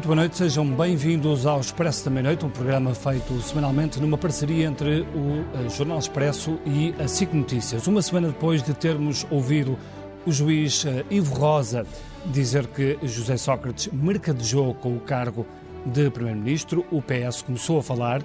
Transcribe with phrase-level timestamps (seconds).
[0.00, 4.66] muito boa noite, sejam bem-vindos ao Expresso da Meia-Noite, um programa feito semanalmente numa parceria
[4.66, 7.86] entre o eh, Jornal Expresso e a SIC Notícias.
[7.86, 9.78] Uma semana depois de termos ouvido
[10.24, 11.84] o juiz eh, Ivo Rosa
[12.24, 15.46] dizer que José Sócrates mercadejou com o cargo
[15.84, 18.22] de Primeiro-Ministro, o PS começou a falar.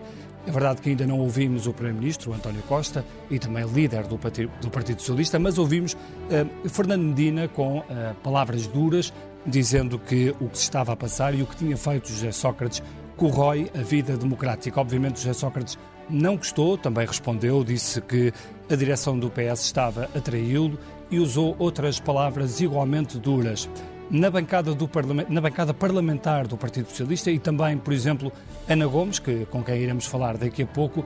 [0.48, 4.50] É verdade que ainda não ouvimos o Primeiro-Ministro, António Costa, e também líder do Partido,
[4.62, 7.84] do Partido Socialista, mas ouvimos uh, Fernando Medina com
[8.24, 9.12] palavras duras,
[9.46, 12.82] dizendo que o que se estava a passar e o que tinha feito José Sócrates
[13.16, 14.80] corrói a vida democrática.
[14.80, 15.78] Obviamente, José Sócrates
[16.10, 18.32] não gostou, também respondeu, disse que
[18.70, 20.78] a direção do PS estava a traí-lo
[21.10, 23.70] e usou outras palavras igualmente duras
[24.10, 24.90] na bancada, do
[25.30, 28.32] na bancada parlamentar do Partido Socialista e também, por exemplo,
[28.70, 31.04] Ana Gomes, que, com quem iremos falar daqui a pouco,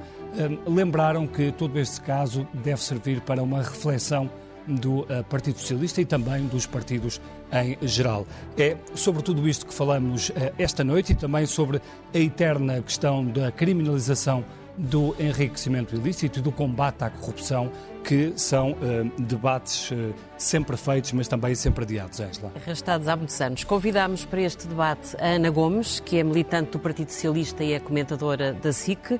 [0.67, 4.29] um, lembraram que todo este caso deve servir para uma reflexão
[4.75, 7.19] do uh, Partido Socialista e também dos partidos
[7.51, 8.25] em geral.
[8.57, 11.81] É sobre tudo isto que falamos uh, esta noite e também sobre
[12.13, 14.43] a eterna questão da criminalização
[14.77, 17.69] do enriquecimento ilícito e do combate à corrupção
[18.09, 22.51] que são uh, debates uh, sempre feitos, mas também sempre adiados, Angela.
[22.55, 23.63] Arrastados há muitos anos.
[23.63, 27.79] Convidámos para este debate a Ana Gomes, que é militante do Partido Socialista e é
[27.79, 29.19] comentadora da SIC,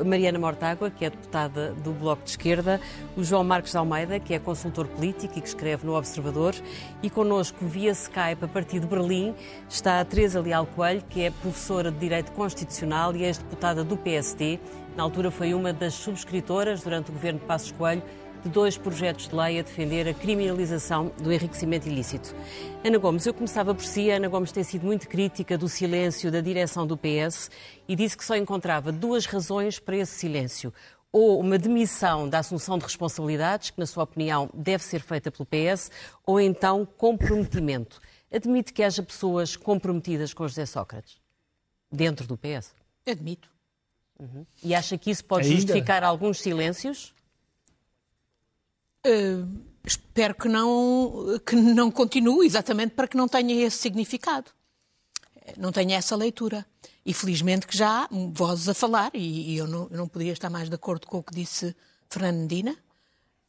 [0.00, 2.80] a Mariana Mortágua, que é deputada do Bloco de Esquerda,
[3.16, 6.56] o João Marcos de Almeida, que é consultor político e que escreve no Observador,
[7.00, 9.32] e connosco via Skype, a partir de Berlim,
[9.68, 14.58] está a Teresa Leal Coelho, que é professora de Direito Constitucional e ex-deputada do PSD.
[14.98, 18.02] Na altura foi uma das subscritoras, durante o governo de Passos Coelho,
[18.42, 22.34] de dois projetos de lei a defender a criminalização do enriquecimento ilícito.
[22.84, 24.10] Ana Gomes, eu começava por si.
[24.10, 27.48] Ana Gomes tem sido muito crítica do silêncio da direção do PS
[27.86, 30.74] e disse que só encontrava duas razões para esse silêncio.
[31.12, 35.46] Ou uma demissão da assunção de responsabilidades, que, na sua opinião, deve ser feita pelo
[35.46, 35.92] PS,
[36.26, 38.00] ou então comprometimento.
[38.32, 41.20] Admite que haja pessoas comprometidas com José Sócrates
[41.88, 42.74] dentro do PS?
[43.06, 43.57] Admito.
[44.18, 44.44] Uhum.
[44.62, 45.60] E acha que isso pode Ainda?
[45.60, 47.14] justificar alguns silêncios?
[49.06, 49.48] Uh,
[49.84, 54.50] espero que não, que não continue, exatamente para que não tenha esse significado.
[55.56, 56.66] Não tenha essa leitura.
[57.06, 60.32] E felizmente que já há vozes a falar, e, e eu, não, eu, não, podia
[60.32, 61.74] estar mais de acordo com o que disse
[62.10, 62.76] Fernando Medina,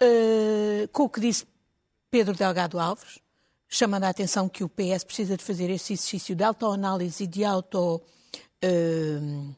[0.01, 1.45] uh, com o que disse
[2.09, 3.19] Pedro Delgado Alves,
[3.67, 7.43] chamando a atenção que o PS precisa de fazer esse exercício de autoanálise e de
[7.43, 8.01] auto.
[8.63, 9.55] Uh,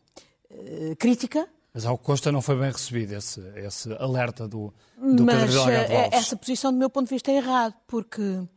[0.97, 5.51] crítica, mas ao Costa não foi bem recebido esse, esse alerta do, do Mas, Pedro
[5.53, 6.19] Delgado eh, Alves.
[6.19, 8.49] essa posição, do meu ponto de vista, é errada, porque, uh,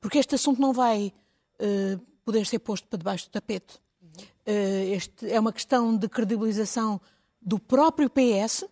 [0.00, 1.12] porque este assunto não vai
[2.24, 3.78] poder ser posto para debaixo do tapete.
[4.44, 7.00] Este é uma questão de credibilização
[7.40, 8.64] do próprio PS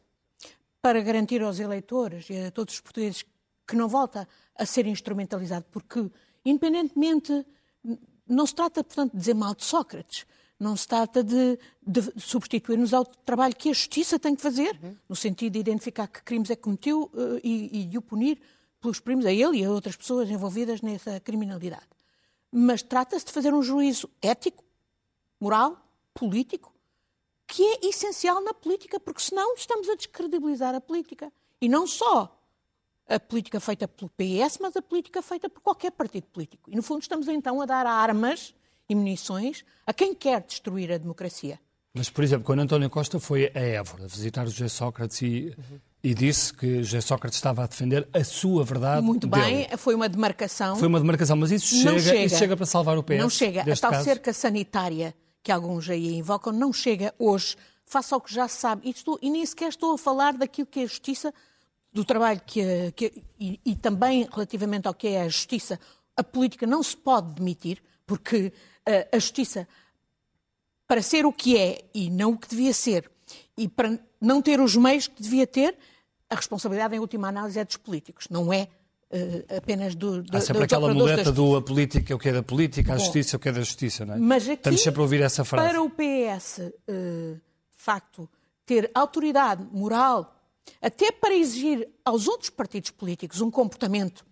[0.83, 3.25] para garantir aos eleitores e a todos os portugueses
[3.67, 4.29] que não volta
[4.59, 6.11] a ser instrumentalizado, porque,
[6.45, 7.47] independentemente,
[8.29, 10.27] não se trata, portanto, de dizer mal de Sócrates,
[10.63, 14.97] não se trata de, de substituir-nos ao trabalho que a justiça tem que fazer, uhum.
[15.09, 18.41] no sentido de identificar que crimes é que cometeu uh, e, e de o punir
[18.81, 21.87] pelos crimes a ele e a outras pessoas envolvidas nessa criminalidade.
[22.51, 24.63] Mas trata-se de fazer um juízo ético,
[25.41, 25.85] moral,
[26.15, 26.73] político,
[27.47, 31.33] que é essencial na política, porque senão estamos a descredibilizar a política.
[31.61, 32.39] E não só
[33.09, 36.71] a política feita pelo PS, mas a política feita por qualquer partido político.
[36.71, 38.55] E, no fundo, estamos então a dar armas
[38.89, 41.59] e munições a quem quer destruir a democracia.
[41.95, 45.79] Mas, por exemplo, quando António Costa foi a Évora visitar José Sócrates e, uhum.
[46.03, 49.05] e disse que José Sócrates estava a defender a sua verdade.
[49.05, 49.77] Muito bem, dele.
[49.77, 50.77] foi uma demarcação.
[50.77, 53.19] Foi uma demarcação, mas isso chega, chega, isso chega para salvar o PS.
[53.19, 53.61] Não chega.
[53.61, 54.05] A tal caso?
[54.05, 58.89] cerca sanitária que alguns aí invocam não chega hoje, face ao que já se sabe.
[58.89, 61.35] E, estou, e nem sequer estou a falar daquilo que é a justiça,
[61.93, 65.79] do trabalho que, que e, e também relativamente ao que é a justiça.
[66.17, 68.51] A política não se pode demitir, porque
[69.13, 69.67] a justiça
[70.87, 73.11] para ser o que é e não o que devia ser,
[73.57, 75.77] e para não ter os meios que devia ter,
[76.29, 78.69] a responsabilidade, em última análise, é dos políticos, não é
[79.11, 82.33] uh, apenas do, do Há sempre aquela muleta do a política é o que é
[82.33, 84.19] da política, a Bom, justiça é o que é da justiça, não é?
[84.19, 85.69] Mas aqui, Estamos sempre a ouvir essa frase.
[85.69, 87.41] Para o PS, uh, de
[87.77, 88.29] facto,
[88.65, 90.35] ter autoridade moral,
[90.81, 94.25] até para exigir aos outros partidos políticos um comportamento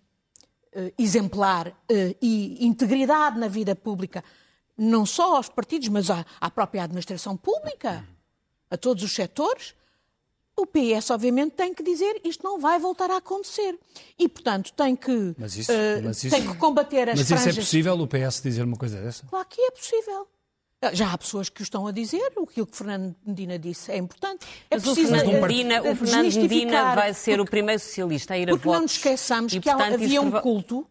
[0.75, 1.75] uh, exemplar
[2.21, 4.23] e integridade na vida pública,
[4.81, 8.03] não só aos partidos, mas à, à própria administração pública,
[8.69, 9.75] a todos os setores,
[10.57, 13.77] o PS, obviamente, tem que dizer isto não vai voltar a acontecer.
[14.17, 17.47] E, portanto, tem que, mas isso, uh, mas isso, tem que combater as Mas franjas...
[17.47, 19.25] isso é possível, o PS, dizer uma coisa dessa?
[19.27, 20.27] Claro que é possível.
[20.93, 23.97] Já há pessoas que o estão a dizer, o que o Fernando Medina disse é
[23.97, 24.47] importante.
[24.67, 28.33] É mas preciso, o Fernando, Medina, o Fernando Medina vai ser porque, o primeiro socialista
[28.33, 28.63] a ir a votos.
[28.63, 30.87] Porque não nos esqueçamos que portanto, havia um culto,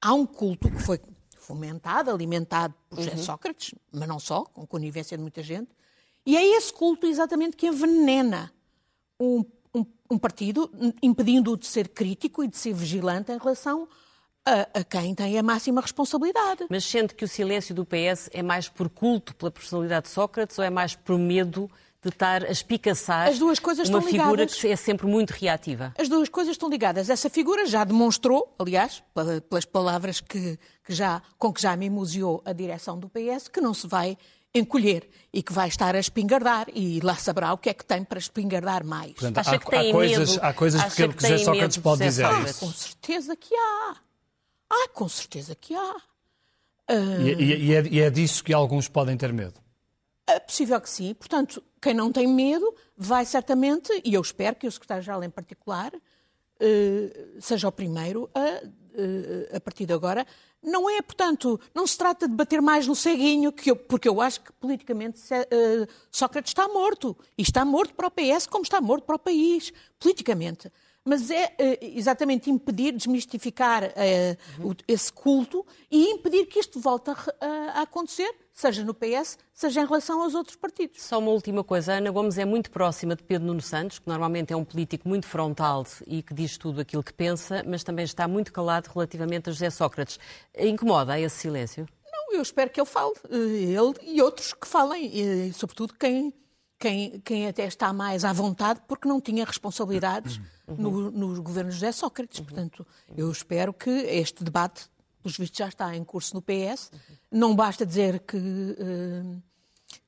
[0.00, 1.00] há um culto que foi
[1.48, 5.70] fomentado, alimentado por José Sócrates, mas não só, com conivência de muita gente.
[6.26, 8.52] E é esse culto exatamente que envenena
[9.18, 9.42] um,
[9.74, 10.70] um, um partido,
[11.02, 13.88] impedindo-o de ser crítico e de ser vigilante em relação
[14.44, 16.66] a, a, quem tem a máxima responsabilidade.
[16.68, 20.58] Mas sente que o silêncio do PS é mais por culto pela personalidade de Sócrates
[20.58, 21.70] ou é mais por medo
[22.02, 24.60] de estar a espicaçar As duas coisas uma estão figura ligadas.
[24.60, 25.92] que é sempre muito reativa?
[25.98, 27.10] As duas coisas estão ligadas.
[27.10, 31.90] Essa figura já demonstrou, aliás, pela- pelas palavras que, que já, com que já me
[31.90, 34.16] museou a direção do PS, que não se vai
[34.54, 38.02] encolher e que vai estar a espingardar e lá saberá o que é que tem
[38.04, 39.12] para espingardar mais.
[39.12, 40.40] Portanto, Acha há, que tem há coisas, medo?
[40.44, 42.60] há coisas Acha que, que que José Sócrates pode de dizer Ah, isso.
[42.60, 43.96] com certeza que há.
[44.70, 45.96] Ah, com certeza que há.
[46.88, 49.54] E, e- e é, e é disso que alguns podem ter medo.
[50.28, 51.14] É possível que sim.
[51.14, 55.92] Portanto, quem não tem medo vai certamente, e eu espero que o secretário-geral em particular
[56.60, 58.40] eh, seja o primeiro a,
[58.94, 60.26] eh, a partir de agora.
[60.62, 64.20] Não é, portanto, não se trata de bater mais no ceguinho, que eu- porque eu
[64.20, 67.16] acho que politicamente eh, Sócrates está morto.
[67.38, 70.70] E está morto para o PS como está morto para o país, politicamente.
[71.04, 73.82] Mas é exatamente impedir, desmistificar
[74.86, 77.10] esse culto e impedir que isto volte
[77.40, 81.00] a acontecer, seja no PS, seja em relação aos outros partidos.
[81.00, 81.92] Só uma última coisa.
[81.92, 85.08] A Ana Gomes é muito próxima de Pedro Nuno Santos, que normalmente é um político
[85.08, 89.48] muito frontal e que diz tudo aquilo que pensa, mas também está muito calado relativamente
[89.48, 90.18] a José Sócrates.
[90.58, 91.86] Incomoda esse silêncio?
[92.10, 96.34] Não, eu espero que ele fale, eh, ele e outros que falem, e, sobretudo quem,
[96.80, 101.80] quem, quem até está mais à vontade porque não tinha responsabilidades no, nos governos de
[101.80, 102.40] José Sócrates.
[102.40, 102.84] Portanto,
[103.16, 104.90] eu espero que este debate,
[105.28, 106.90] pelos vistos, já está em curso no PS.
[107.30, 109.36] Não basta dizer que, eh,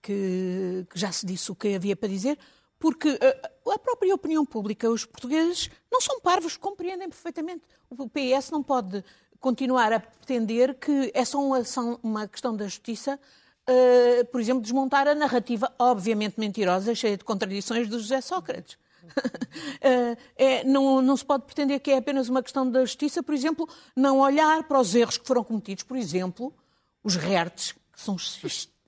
[0.00, 2.38] que, que já se disse o que havia para dizer,
[2.78, 7.62] porque eh, a própria opinião pública, os portugueses não são parvos, compreendem perfeitamente.
[7.90, 9.04] O PS não pode
[9.38, 11.62] continuar a pretender que é só uma,
[12.02, 13.20] uma questão da justiça,
[13.66, 18.78] eh, por exemplo, desmontar a narrativa obviamente mentirosa, cheia de contradições do José Sócrates.
[19.82, 23.34] Eh, é, não, não se pode pretender que é apenas uma questão da justiça, por
[23.34, 26.54] exemplo, não olhar para os erros que foram cometidos, por exemplo,
[27.02, 28.16] os RERTs, que são,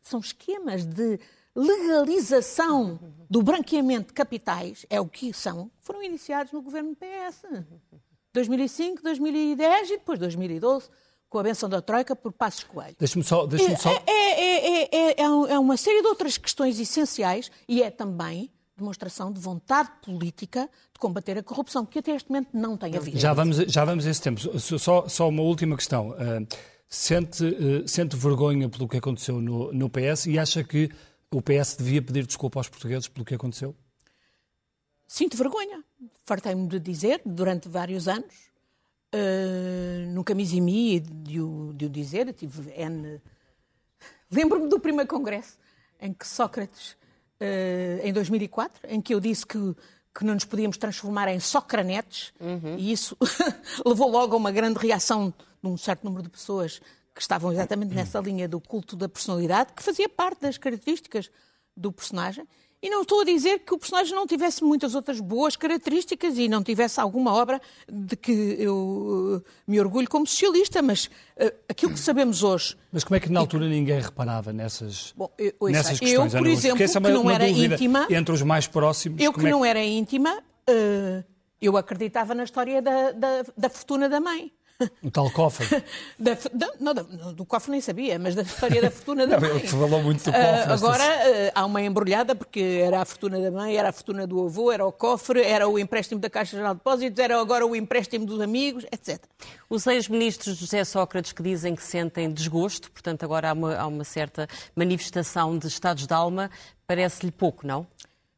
[0.02, 1.18] são esquemas de
[1.54, 2.98] legalização
[3.28, 7.42] do branqueamento de capitais, é o que são, foram iniciados no governo PS.
[8.32, 10.88] 2005, 2010 e depois 2012,
[11.28, 12.96] com a benção da Troika por Passos Coelho.
[12.98, 13.46] Deixa-me só.
[13.46, 13.90] Deixa só...
[13.90, 17.90] É, é, é, é, é um- é uma série de outras questões essenciais e é
[17.90, 22.96] também demonstração de vontade política de combater a corrupção, que até este momento não tem
[22.96, 23.18] havido.
[23.18, 24.40] Já vamos, já vamos a esse tempo.
[24.58, 26.12] Só, só uma última questão.
[26.12, 26.46] Ah,
[26.88, 30.90] sente, ah, sente vergonha pelo que aconteceu no, no PS e acha que
[31.30, 33.74] o PS devia pedir desculpa aos portugueses pelo que aconteceu?
[35.06, 35.82] Sinto vergonha.
[36.24, 38.34] Fartei-me de dizer durante vários anos.
[39.14, 42.32] Uh, nunca me eximi de o, de o dizer.
[42.32, 43.20] Tive N.
[44.30, 45.58] Lembro-me do primeiro congresso
[46.00, 46.96] em que Sócrates,
[48.02, 49.58] em 2004, em que eu disse que,
[50.14, 52.32] que não nos podíamos transformar em socranetes,
[52.78, 53.16] e isso
[53.84, 56.80] levou logo a uma grande reação de um certo número de pessoas
[57.14, 61.30] que estavam exatamente nessa linha do culto da personalidade, que fazia parte das características
[61.76, 62.46] do personagem.
[62.82, 66.48] E não estou a dizer que o personagem não tivesse muitas outras boas características e
[66.48, 71.92] não tivesse alguma obra de que eu uh, me orgulho como socialista, mas uh, aquilo
[71.92, 72.76] que sabemos hoje.
[72.90, 76.32] Mas como é que na altura ninguém reparava nessas, Bom, eu, ouça, nessas eu, questões?
[76.32, 76.58] por Ana Gomes?
[76.58, 79.22] exemplo, essa é que não era íntima, entre os mais próximos.
[79.22, 81.24] eu que é não era íntima, uh,
[81.60, 84.52] eu acreditava na história da, da, da fortuna da mãe.
[85.02, 85.66] O tal cofre.
[86.18, 89.50] Da, da, não, da, do cofre nem sabia, mas da história da fortuna da mãe.
[89.50, 93.04] ele falou muito do Ah, cofre, esta- agora ah, há uma embrulhada, porque era a
[93.04, 96.30] fortuna da mãe, era a fortuna do avô, era o cofre, era o empréstimo da
[96.30, 99.22] Caixa Geral de Depósitos, era agora o empréstimo dos amigos, etc.
[99.68, 104.04] Os ex-ministros José Sócrates que dizem que sentem desgosto, portanto agora há uma, há uma
[104.04, 104.46] certa
[104.76, 106.50] manifestação de estados de alma,
[106.86, 107.86] parece-lhe pouco, não?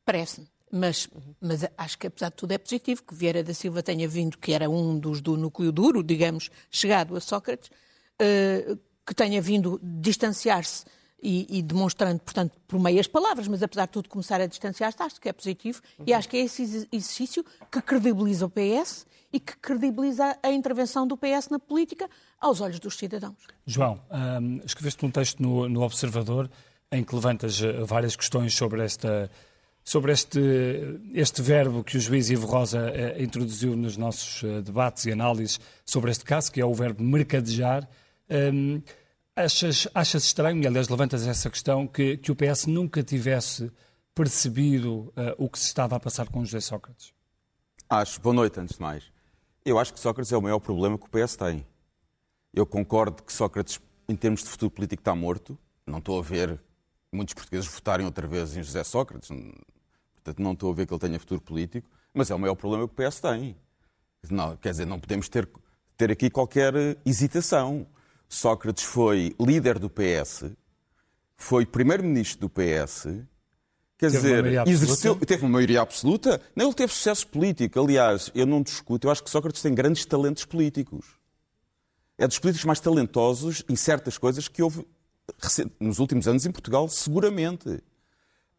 [0.05, 0.47] Parece-me.
[0.77, 1.09] Mas,
[1.41, 4.53] mas acho que, apesar de tudo, é positivo que Vieira da Silva tenha vindo, que
[4.53, 7.71] era um dos do núcleo duro, digamos, chegado a Sócrates,
[8.19, 8.77] eh,
[9.07, 10.85] que tenha vindo distanciar-se
[11.23, 15.21] e, e demonstrando, portanto, por meias palavras, mas apesar de tudo começar a distanciar-se, acho
[15.21, 19.39] que é positivo e acho que é esse ex- exercício que credibiliza o PS e
[19.41, 22.09] que credibiliza a intervenção do PS na política
[22.41, 23.37] aos olhos dos cidadãos.
[23.67, 24.01] João,
[24.41, 26.51] hum, escreveste um texto no, no Observador
[26.91, 29.31] em que levantas eh, várias questões sobre esta
[29.85, 30.41] sobre este,
[31.13, 35.61] este verbo que o juiz Ivo Rosa eh, introduziu nos nossos eh, debates e análises
[35.85, 37.89] sobre este caso, que é o verbo mercadejar.
[38.31, 38.83] Hum,
[39.37, 43.71] achas, achas estranho, e aliás levantas essa questão, que, que o PS nunca tivesse
[44.15, 47.13] percebido eh, o que se estava a passar com José Sócrates?
[47.91, 49.05] Acho, boa noite antes de mais.
[49.65, 51.67] Eu acho que Sócrates é o maior problema que o PS tem.
[52.53, 55.59] Eu concordo que Sócrates em termos de futuro político, está morto.
[55.87, 56.61] Não estou a ver
[57.13, 59.31] muitos portugueses votarem outra vez em José Sócrates.
[60.25, 61.87] Portanto, não estou a ver que ele tenha futuro político.
[62.15, 63.55] Mas é o maior problema que o PS tem.
[64.31, 65.47] Não, quer dizer, não podemos ter,
[65.99, 66.73] ter aqui qualquer
[67.05, 67.87] hesitação.
[68.27, 70.47] Sócrates foi líder do PS,
[71.37, 73.03] foi primeiro-ministro do PS,
[73.99, 76.41] quer teve dizer, uma exerceu, teve uma maioria absoluta.
[76.57, 77.79] Não, ele teve sucesso político.
[77.79, 81.05] Aliás, eu não discuto, eu acho que Sócrates tem grandes talentos políticos.
[82.17, 84.87] É dos políticos mais talentosos em certas coisas que houve
[85.79, 87.83] nos últimos anos em Portugal, seguramente.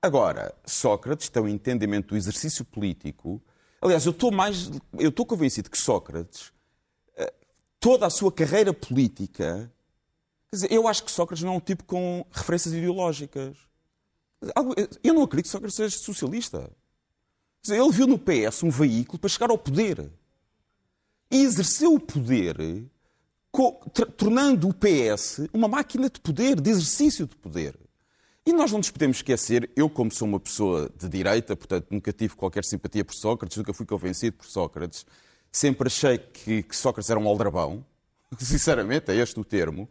[0.02, 3.42] Agora, Sócrates tem um entendimento do exercício político.
[3.82, 6.52] Aliás, eu estou mais, eu estou convencido que Sócrates,
[7.18, 7.34] eh,
[7.80, 9.72] toda a sua carreira política,
[10.50, 13.58] quer dizer, eu acho que Sócrates não é um tipo com referências ideológicas.
[15.04, 16.60] Eu não acredito que Sócrates seja socialista.
[17.64, 20.12] Quer dizer, ele viu no PS um veículo para chegar ao poder.
[21.32, 22.58] E exerceu o poder
[24.18, 27.78] tornando o PS uma máquina de poder, de exercício de poder.
[28.48, 32.14] E nós não nos podemos esquecer, eu como sou uma pessoa de direita, portanto nunca
[32.14, 35.04] tive qualquer simpatia por Sócrates, nunca fui convencido por Sócrates,
[35.52, 37.84] sempre achei que, que Sócrates era um aldrabão,
[38.38, 39.90] sinceramente é este o termo,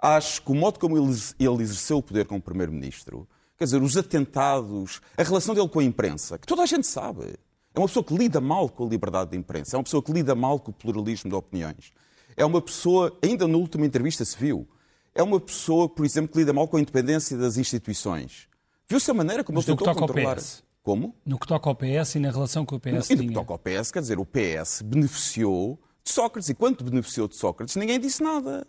[0.00, 3.96] acho que o modo como ele, ele exerceu o poder como Primeiro-Ministro, quer dizer, os
[3.96, 7.36] atentados, a relação dele com a imprensa, que toda a gente sabe,
[7.72, 10.12] é uma pessoa que lida mal com a liberdade de imprensa, é uma pessoa que
[10.12, 11.92] lida mal com o pluralismo de opiniões.
[12.36, 14.66] É uma pessoa, ainda na última entrevista se viu,
[15.14, 18.48] é uma pessoa, por exemplo, que lida mal com a independência das instituições.
[18.88, 20.36] Viu-se a maneira como Mas ele tentou controlar.
[20.36, 20.62] PS.
[20.82, 21.14] Como?
[21.24, 23.10] No que toca ao PS e na relação com o PS.
[23.10, 26.48] E no que toca ao PS, quer dizer, o PS beneficiou de Sócrates.
[26.48, 28.66] E quanto beneficiou de Sócrates, ninguém disse nada.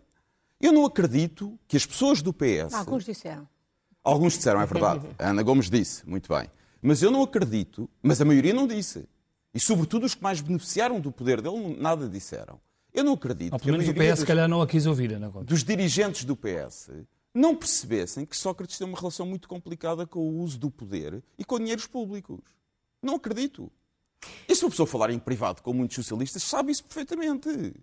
[0.62, 2.74] Eu não acredito que as pessoas do PS.
[2.74, 3.48] Alguns disseram.
[4.04, 5.08] Alguns disseram, é verdade.
[5.18, 6.50] A Ana Gomes disse, muito bem.
[6.82, 9.08] Mas eu não acredito, mas a maioria não disse.
[9.54, 12.60] E, sobretudo, os que mais beneficiaram do poder dele, nada disseram.
[12.94, 13.54] Eu não acredito.
[13.54, 15.48] Ou pelo menos o PS, se calhar, não a quis ouvir, Ana Gomes.
[15.48, 16.92] Dos dirigentes do PS
[17.34, 21.44] não percebessem que Sócrates tem uma relação muito complicada com o uso do poder e
[21.44, 22.40] com dinheiros públicos.
[23.02, 23.72] Não acredito.
[24.48, 27.74] E se uma pessoa falar em privado com muitos socialistas, sabe isso perfeitamente.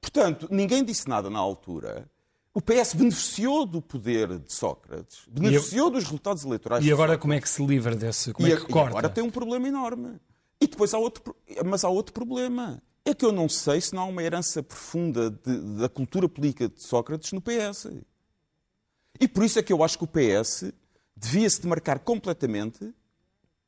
[0.00, 2.10] Portanto, ninguém disse nada na altura.
[2.54, 6.84] O PS beneficiou do poder de Sócrates, beneficiou dos resultados eleitorais.
[6.84, 8.32] E agora como é que se livra desse?
[8.32, 8.88] Como e, é que corta?
[8.88, 10.18] agora tem um problema enorme.
[10.60, 12.82] E depois há outro, mas há outro problema.
[13.08, 16.68] É que eu não sei se não há uma herança profunda de, da cultura política
[16.68, 17.88] de Sócrates no PS.
[19.18, 20.70] E por isso é que eu acho que o PS
[21.16, 22.92] devia-se demarcar completamente,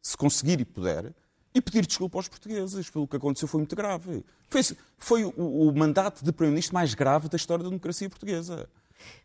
[0.03, 1.15] se conseguir e puder,
[1.55, 4.23] e pedir desculpa aos portugueses pelo que aconteceu foi muito grave.
[4.51, 4.61] Foi,
[4.99, 5.33] foi o,
[5.69, 8.69] o, mandato de Primeiro-Ministro mais grave da história da democracia portuguesa.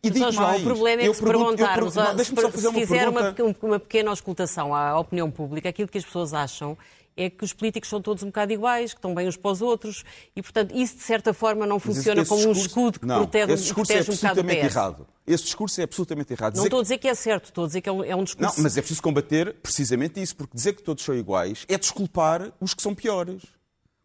[0.02, 3.78] E Mas, João, mais, o problema é que se perguntarmos, se, se fizer uma, uma
[3.78, 6.78] pequena auscultação à opinião pública, aquilo que as pessoas acham
[7.16, 9.62] é que os políticos são todos um bocado iguais, que estão bem uns para os
[9.62, 10.04] outros,
[10.34, 13.52] e, portanto, isso, de certa forma, não funciona como discurso, um escudo que não, protege,
[13.52, 14.76] esse discurso protege é um bocado o PS.
[14.76, 15.06] Errado.
[15.26, 16.52] Esse discurso é absolutamente errado.
[16.52, 18.14] Dizer não estou a dizer que é certo, estou a dizer que é um, é
[18.14, 18.56] um discurso...
[18.56, 22.52] Não, mas é preciso combater precisamente isso, porque dizer que todos são iguais é desculpar
[22.60, 23.42] os que são piores.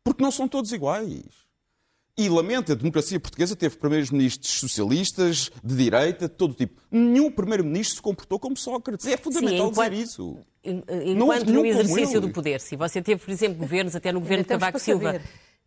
[0.04, 1.41] Porque não são todos iguais.
[2.18, 6.82] E lamento, a democracia portuguesa teve primeiros-ministros socialistas, de direita, de todo tipo.
[6.92, 9.08] Nenhum primeiro-ministro se comportou como Sócrates.
[9.08, 10.38] É fundamental Sim, enquanto, dizer isso.
[10.64, 14.50] Enquanto no exercício do poder, se você teve, por exemplo, governos, até no governo de
[14.50, 15.22] Cavaco Silva,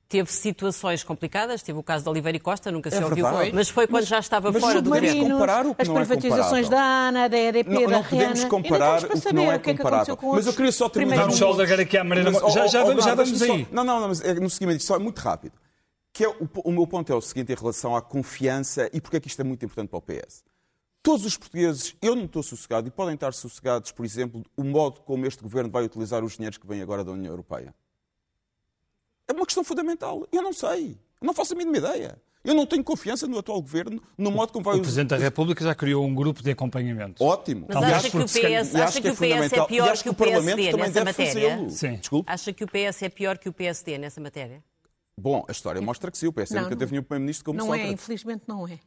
[0.09, 3.53] teve situações complicadas, teve o caso de Oliveira e Costa, nunca se é ouviu, verdade.
[3.53, 5.31] mas foi quando mas, já estava fora do governo.
[5.31, 8.05] Comparar o que as não é privatizações é da ANA, da EDP, não, da não
[8.05, 10.17] podemos comparar o que não é comparável.
[10.17, 11.23] Que mas eu queria só terminar...
[11.23, 12.31] Vamos só largar aqui à Marina...
[12.31, 13.49] Mas, já, já, vamos, já vamos aí.
[13.65, 15.64] Só, não, não, não, mas é, no seguimento, só é muito rápido.
[16.15, 19.17] Que é, o, o meu ponto é o seguinte em relação à confiança e porque
[19.17, 20.45] é que isto é muito importante para o PS.
[21.03, 25.01] Todos os portugueses, eu não estou sossegado e podem estar sossegados, por exemplo, o modo
[25.01, 27.75] como este governo vai utilizar os dinheiros que vêm agora da União Europeia.
[29.27, 30.25] É uma questão fundamental.
[30.31, 30.97] Eu não sei.
[31.21, 32.17] Eu não faço a mínima ideia.
[32.45, 34.77] Eu não tenho confiança no atual governo, no modo como vai...
[34.77, 37.25] O Presidente da República já criou um grupo de acompanhamento.
[37.25, 37.67] Ótimo.
[37.69, 41.05] Mas acha que, o PS, acha que, o PS é pior que o PSD nessa
[41.05, 41.71] matéria?
[41.71, 41.97] Sim.
[41.97, 42.31] Desculpe?
[42.31, 44.63] Acha que o PS é pior que o PSD nessa matéria?
[45.21, 47.67] Bom, a história mostra que sim, o PS não, nunca teve nenhum Primeiro-Ministro como não
[47.67, 47.85] Sócrates.
[47.85, 48.81] Não é, infelizmente não é.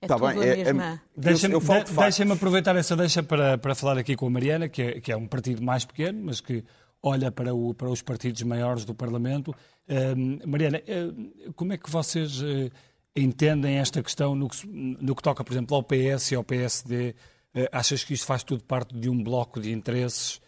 [0.00, 4.14] É tá bem, é, é, Deixa-me de, deixa aproveitar essa deixa para, para falar aqui
[4.14, 6.62] com a Mariana, que é, que é um partido mais pequeno, mas que
[7.02, 9.54] olha para, o, para os partidos maiores do Parlamento.
[9.88, 12.70] Uh, Mariana, uh, como é que vocês uh,
[13.16, 17.14] entendem esta questão no que, no que, toca, por exemplo, ao PS e ao PSD?
[17.70, 20.40] achas que isto faz tudo parte de um bloco de interesses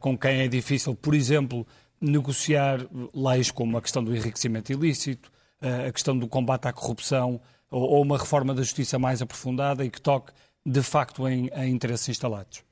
[0.00, 1.66] com quem é difícil, por exemplo,
[2.00, 2.80] negociar
[3.14, 7.40] leis como a questão do enriquecimento ilícito, a questão do combate à corrupção
[7.70, 10.32] ou uma reforma da justiça mais aprofundada e que toque
[10.64, 12.62] de facto em, em interesses instalados?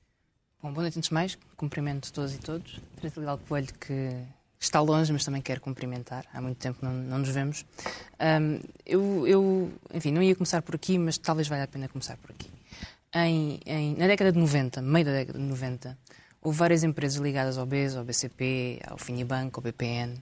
[0.63, 2.81] Bom, boa noite antes de mais, cumprimento todos e todos.
[2.97, 4.11] Teresa Leal Coelho, que
[4.59, 6.25] está longe, mas também quero cumprimentar.
[6.33, 7.65] Há muito tempo não, não nos vemos.
[8.21, 12.17] Um, eu, eu, enfim, não ia começar por aqui, mas talvez valha a pena começar
[12.17, 12.51] por aqui.
[13.15, 15.99] Em, em, na década de 90, meio da década de 90,
[16.47, 20.15] houve várias empresas ligadas ao BES, ao BCP, ao Finibanco, ao BPN,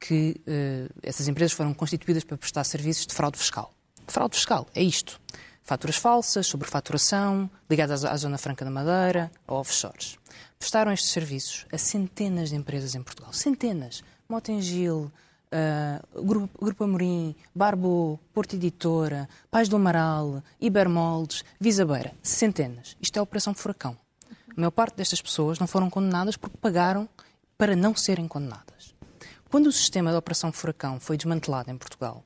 [0.00, 3.72] que uh, essas empresas foram constituídas para prestar serviços de fraude fiscal.
[4.08, 5.20] Fraude fiscal é isto.
[5.62, 10.18] Faturas falsas, sobrefaturação, ligadas à Zona Franca da Madeira ou offshores.
[10.58, 13.32] Prestaram estes serviços a centenas de empresas em Portugal.
[13.32, 14.02] Centenas.
[14.28, 15.12] Motengil,
[15.52, 22.12] uh, Grupo, Grupo Amorim, Barbo, Porto Editora, Pais do Amaral, Ibermoldes, Visabeira.
[22.20, 22.96] Centenas.
[23.00, 23.96] Isto é a Operação Furacão.
[24.58, 27.08] A maior parte destas pessoas não foram condenadas porque pagaram
[27.56, 28.94] para não serem condenadas.
[29.48, 32.22] Quando o sistema da Operação Furacão foi desmantelado em Portugal,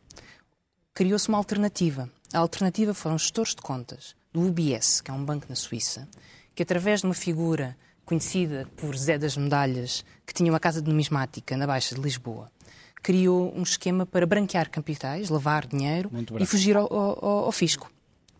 [0.92, 5.44] criou-se uma alternativa a alternativa foram gestores de contas do UBS, que é um banco
[5.50, 6.08] na Suíça,
[6.54, 10.88] que através de uma figura conhecida por Zé das Medalhas, que tinha uma casa de
[10.88, 12.50] numismática na Baixa de Lisboa,
[13.02, 16.10] criou um esquema para branquear capitais, lavar dinheiro
[16.40, 17.91] e fugir ao, ao, ao fisco.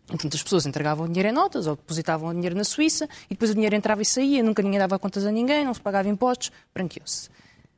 [0.07, 3.33] Portanto, as pessoas entregavam o dinheiro em notas ou depositavam o dinheiro na Suíça e
[3.33, 6.09] depois o dinheiro entrava e saía, nunca ninguém dava contas a ninguém, não se pagava
[6.09, 7.29] impostos, branqueou-se.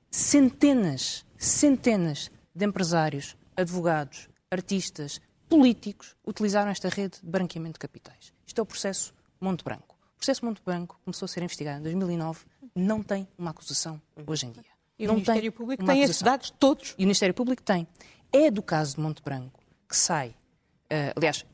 [0.10, 8.34] Centenas, centenas de empresários, advogados, artistas, políticos utilizaram esta rede de branqueamento de capitais.
[8.46, 9.96] Isto é o processo Monte Branco.
[10.16, 14.48] O processo Monte Branco começou a ser investigado em 2009, não tem uma acusação hoje
[14.48, 14.64] em dia.
[14.98, 16.96] E não o Ministério Público tem esses dados todos?
[16.98, 17.86] E o Ministério Público tem.
[18.32, 21.46] É do caso de Monte Branco que sai, uh, aliás,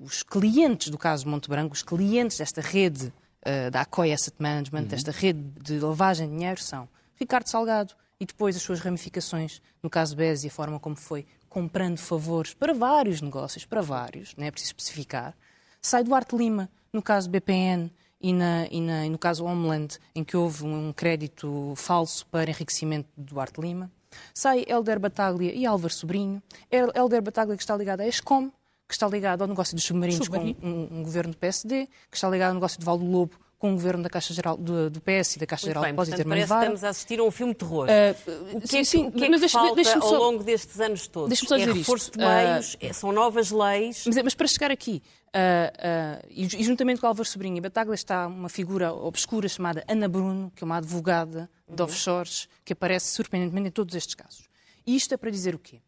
[0.00, 3.12] os clientes do caso Monte Branco, os clientes desta rede
[3.46, 4.88] uh, da Acoi Asset Management, uhum.
[4.88, 9.90] desta rede de lavagem de dinheiro, são Ricardo Salgado e depois as suas ramificações, no
[9.90, 14.46] caso BES e a forma como foi comprando favores para vários negócios, para vários, não
[14.46, 15.34] é preciso especificar.
[15.80, 20.22] Sai Duarte Lima, no caso BPN e, na, e, na, e no caso Homeland, em
[20.22, 23.90] que houve um crédito falso para enriquecimento de Duarte Lima.
[24.32, 26.42] Sai Helder Bataglia e Álvaro Sobrinho.
[26.70, 28.50] Helder Bataglia que está ligado à ESCOM,
[28.92, 30.54] que está ligado ao negócio dos submarinos Submarino.
[30.54, 33.70] com um, um, governo do PSD, que está ligado ao negócio de Valdo Lobo com
[33.70, 35.94] o governo da Caixa Geral do, do PS e da Caixa Muito Geral bem, de
[35.94, 37.88] Depósitos e Armamento Estamos a assistir a um filme de terror.
[37.88, 40.78] Uh, o que é, sim, o que, é que deixa, falta deixa ao longo destes
[40.78, 41.38] anos todos?
[41.38, 42.18] Só é reforço isto.
[42.18, 44.04] de meios, uh, são novas leis.
[44.04, 48.26] Mas, mas para chegar aqui, uh, e, e, juntamente com Álvaro Sobrinho e Bataglia está
[48.26, 51.88] uma figura obscura chamada Ana Bruno, que é uma advogada de uhum.
[51.88, 54.48] offshores, que aparece surpreendentemente em todos estes casos.
[54.86, 55.80] E isto é para dizer o quê?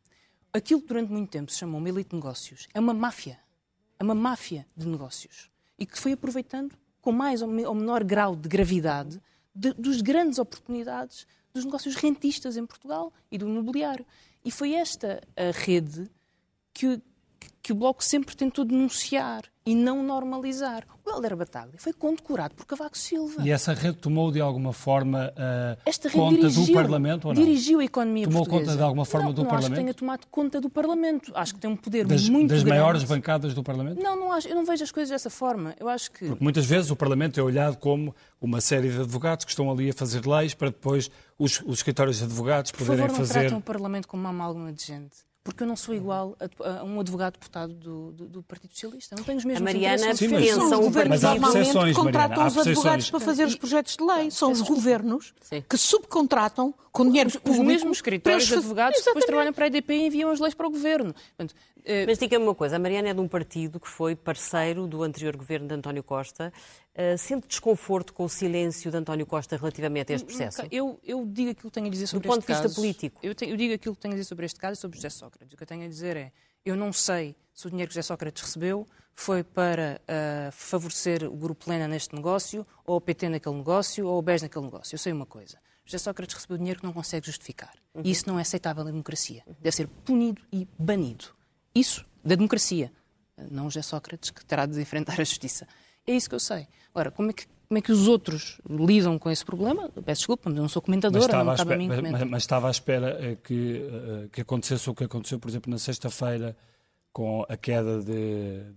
[0.54, 3.40] Aquilo que durante muito tempo se chamou uma elite de negócios é uma máfia.
[3.98, 5.50] É uma máfia de negócios.
[5.76, 9.20] E que foi aproveitando com mais ou menor grau de gravidade
[9.52, 14.06] de, dos grandes oportunidades dos negócios rentistas em Portugal e do imobiliário.
[14.44, 16.08] E foi esta a rede
[16.72, 17.02] que,
[17.62, 20.84] que o Bloco sempre tentou denunciar e não normalizar.
[21.04, 23.42] O Helder Bataglia foi condecorado por Cavaco Silva.
[23.42, 27.34] E essa rede tomou de alguma forma uh, Esta rede conta dirigiu, do Parlamento ou
[27.34, 27.42] não?
[27.42, 28.70] Dirigiu a economia tomou portuguesa.
[28.70, 29.72] conta de alguma forma não, do não Parlamento?
[29.72, 31.32] Acho que tenha tomado conta do Parlamento.
[31.34, 32.78] Acho que tem um poder das, muito das grande.
[32.78, 34.02] Das maiores bancadas do Parlamento?
[34.02, 35.74] Não, não acho, eu não vejo as coisas dessa forma.
[35.80, 36.26] Eu acho que...
[36.26, 39.88] Porque muitas vezes o Parlamento é olhado como uma série de advogados que estão ali
[39.88, 43.40] a fazer leis para depois os, os escritórios de advogados poderem Por favor, não fazer...
[43.40, 46.84] tratem o Parlamento como uma amálgama de gente porque eu não sou igual a, a
[46.84, 49.14] um advogado deputado do, do, do, Partido Socialista.
[49.14, 53.44] Não tenho os mesmos A Mariana são os governos normalmente contratam os advogados para fazer
[53.44, 54.30] os projetos de lei.
[54.30, 55.62] São os governos Sim.
[55.68, 57.60] que subcontratam com dinheiro os, público.
[57.60, 60.54] Os mesmos escritórios de advogados que depois trabalham para a EDP e enviam as leis
[60.54, 61.12] para o governo.
[61.12, 61.54] Portanto,
[62.06, 65.36] Mas diga-me uma coisa, a Mariana é de um partido que foi parceiro do anterior
[65.36, 66.52] governo de António Costa.
[66.94, 70.62] Uh, sente desconforto com o silêncio de António Costa relativamente a este processo?
[70.70, 72.40] Eu, eu digo aquilo que tenho a dizer sobre este caso.
[72.40, 73.20] Do ponto de vista político.
[73.22, 75.52] Eu, eu, digo aquilo que tenho a dizer sobre este caso e sobre José Sócrates.
[75.52, 76.32] O que eu tenho a dizer é,
[76.64, 81.36] eu não sei se o dinheiro que José Sócrates recebeu foi para uh, favorecer o
[81.36, 84.94] Grupo Lena neste negócio, ou o PT naquele negócio, ou o BES naquele negócio.
[84.94, 85.58] Eu sei uma coisa.
[85.84, 87.74] José Sócrates recebeu dinheiro que não consegue justificar.
[87.94, 88.02] Uhum.
[88.04, 89.44] E isso não é aceitável na democracia.
[89.60, 91.26] Deve ser punido e banido.
[91.74, 92.92] Isso da democracia.
[93.50, 95.66] Não José Sócrates, que terá de enfrentar a justiça.
[96.06, 96.68] É isso que eu sei.
[96.94, 99.88] Ora, como é que, como é que os outros lidam com esse problema?
[99.88, 102.20] Peço desculpa, mas eu não sou comentadora, não cabe a mim comentar.
[102.20, 105.70] Mas, mas, estava à espera eh, que, eh, que acontecesse o que aconteceu, por exemplo,
[105.70, 106.56] na sexta-feira,
[107.12, 108.02] com a queda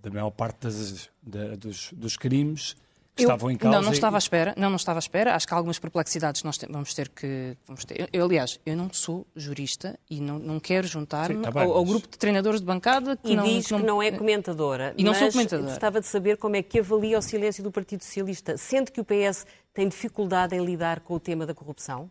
[0.02, 2.76] da maior parte das, de, dos, dos crimes
[3.24, 3.78] estavam em causa.
[3.78, 4.54] Não, não estava à espera.
[4.58, 5.36] Não, não estava à espera.
[5.36, 7.58] Acho que há algumas perplexidades nós vamos ter que.
[7.66, 8.10] Vamos ter.
[8.12, 12.08] Eu, aliás, eu não sou jurista e não, não quero juntar-me tá ao, ao, grupo
[12.08, 14.94] de treinadores de bancada que e não, diz que não, não é comentadora.
[14.98, 15.70] E não sou comentadora.
[15.70, 18.58] Gostava de saber como é que avalia o silêncio do Partido Socialista.
[18.58, 22.10] Sente que o PS tem dificuldade em lidar com o tema da corrupção?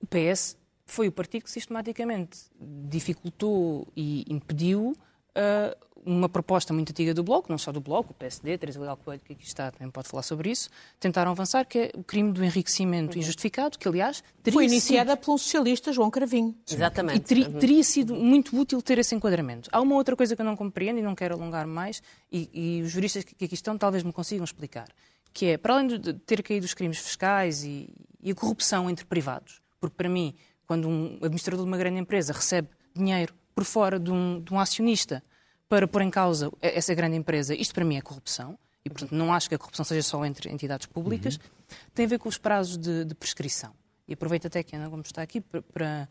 [0.00, 0.56] O PS
[0.86, 4.94] foi o partido que sistematicamente dificultou e impediu
[5.36, 5.76] uh,
[6.08, 9.20] uma proposta muito antiga do Bloco, não só do Bloco, o PSD, Teresa Leal Coelho,
[9.22, 12.42] que aqui está, também pode falar sobre isso, tentaram avançar, que é o crime do
[12.42, 13.20] enriquecimento uhum.
[13.20, 15.24] injustificado, que aliás teria Foi iniciada sido...
[15.24, 16.54] pelo socialista João Cravinho.
[16.64, 16.76] Sim.
[16.76, 17.16] Exatamente.
[17.16, 17.58] E ter, uhum.
[17.58, 19.68] teria sido muito útil ter esse enquadramento.
[19.70, 22.82] Há uma outra coisa que eu não compreendo e não quero alongar mais, e, e
[22.82, 24.88] os juristas que aqui estão talvez me consigam explicar,
[25.32, 27.88] que é, para além de ter caído os crimes fiscais e,
[28.22, 30.34] e a corrupção entre privados, porque para mim,
[30.66, 34.58] quando um administrador de uma grande empresa recebe dinheiro por fora de um, de um
[34.58, 35.22] acionista
[35.68, 39.32] para pôr em causa essa grande empresa, isto para mim é corrupção, e portanto não
[39.32, 41.76] acho que a corrupção seja só entre entidades públicas, uhum.
[41.94, 43.72] tem a ver com os prazos de, de, prescrição.
[44.06, 46.08] E aproveito até que a Ana Gomes está aqui para, para,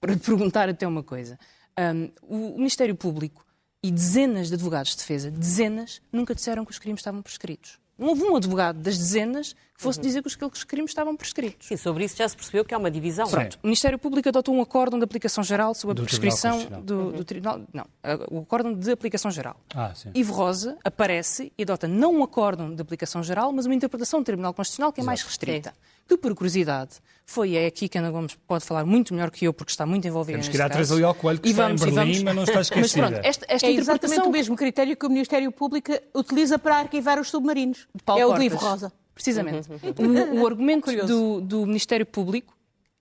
[0.00, 1.38] para perguntar até uma coisa.
[1.78, 3.44] Um, o Ministério Público
[3.82, 7.80] e dezenas de advogados de defesa, dezenas, nunca disseram que os crimes estavam prescritos.
[8.00, 10.06] Não houve um advogado das dezenas que fosse uhum.
[10.06, 11.68] dizer que os crimes estavam prescritos.
[11.68, 13.28] Sim, sobre isso já se percebeu que há uma divisão.
[13.28, 16.82] Pronto, o Ministério Público adotou um acórdão de aplicação geral sobre a do prescrição Tribunal
[16.82, 17.60] do, do, Tribunal.
[17.72, 17.86] Não,
[18.30, 19.54] o acórdão de aplicação geral.
[19.74, 20.10] Ah, sim.
[20.14, 24.24] Ivo Rosa aparece e adota não um acórdão de aplicação geral, mas uma interpretação do
[24.24, 25.06] Tribunal Constitucional que é Exato.
[25.06, 25.70] mais restrita.
[25.70, 29.44] Sim que, por curiosidade, foi é aqui que Ana Gomes pode falar muito melhor que
[29.46, 31.68] eu, porque está muito envolvida Temos que ir atrás ali ao Coelho, que e está
[31.68, 33.02] vamos, em Berlim, mas não está esquecida.
[33.02, 36.78] Mas pronto, esta, esta é exatamente o mesmo critério que o Ministério Público utiliza para
[36.78, 37.86] arquivar os submarinos.
[38.16, 38.92] É o do Ivo Rosa.
[39.14, 39.68] Precisamente.
[39.98, 42.54] o, o, argumento do, do Ministério Público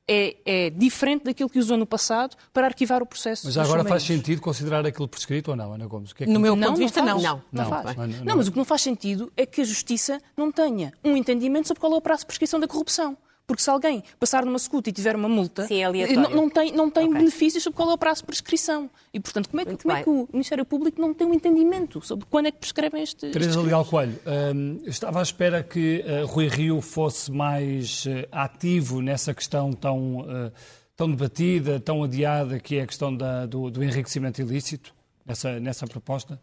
[0.10, 3.46] é, é, diferente daquilo que usou no passado para arquivar o processo.
[3.46, 6.12] Mas agora faz sentido considerar aquilo prescrito ou não, Ana Gomes?
[6.12, 6.34] Que é que...
[6.34, 7.22] No meu ponto de vista, não.
[7.22, 7.96] Não, não, não faz.
[7.96, 10.92] Não, não, não, mas o que não faz sentido é que a Justiça não tenha
[11.06, 13.16] um entendimento sobre qual é o prazo de prescrição da corrupção.
[13.50, 16.72] Porque se alguém passar numa escuta e tiver uma multa, Sim, é não, não, tem,
[16.72, 17.18] não tem okay.
[17.18, 18.88] benefícios sobre qual é o prazo de prescrição.
[19.12, 22.00] E, portanto, como é, que, como é que o Ministério Público não tem um entendimento
[22.06, 23.32] sobre quando é que prescrevem este.
[23.32, 24.20] Teresa Leal Coelho,
[24.54, 30.20] hum, estava à espera que uh, Rui Rio fosse mais uh, ativo nessa questão tão,
[30.20, 30.52] uh,
[30.96, 34.94] tão debatida, tão adiada, que é a questão da, do, do enriquecimento ilícito,
[35.26, 36.40] nessa, nessa proposta?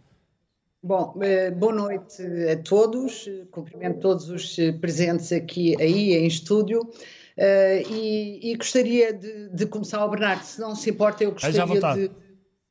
[0.86, 6.78] Bom, eh, boa noite a todos, cumprimento todos os presentes aqui aí em estúdio.
[6.80, 11.66] Uh, e, e, gostaria de, de começar, oh, Bernardo, se não se importa, eu gostaria
[11.66, 12.10] de,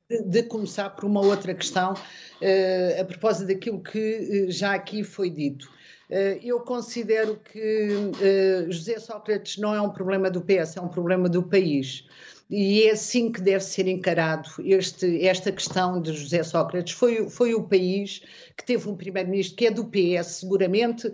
[0.10, 1.93] de, de, começar por uma outra questão
[2.97, 5.69] a propósito daquilo que já aqui foi dito.
[6.41, 7.89] Eu considero que
[8.69, 12.06] José Sócrates não é um problema do PS, é um problema do país
[12.50, 16.94] e é assim que deve ser encarado este, esta questão de José Sócrates.
[16.94, 18.22] Foi, foi o país
[18.56, 21.14] que teve um primeiro-ministro que é do PS, seguramente uh,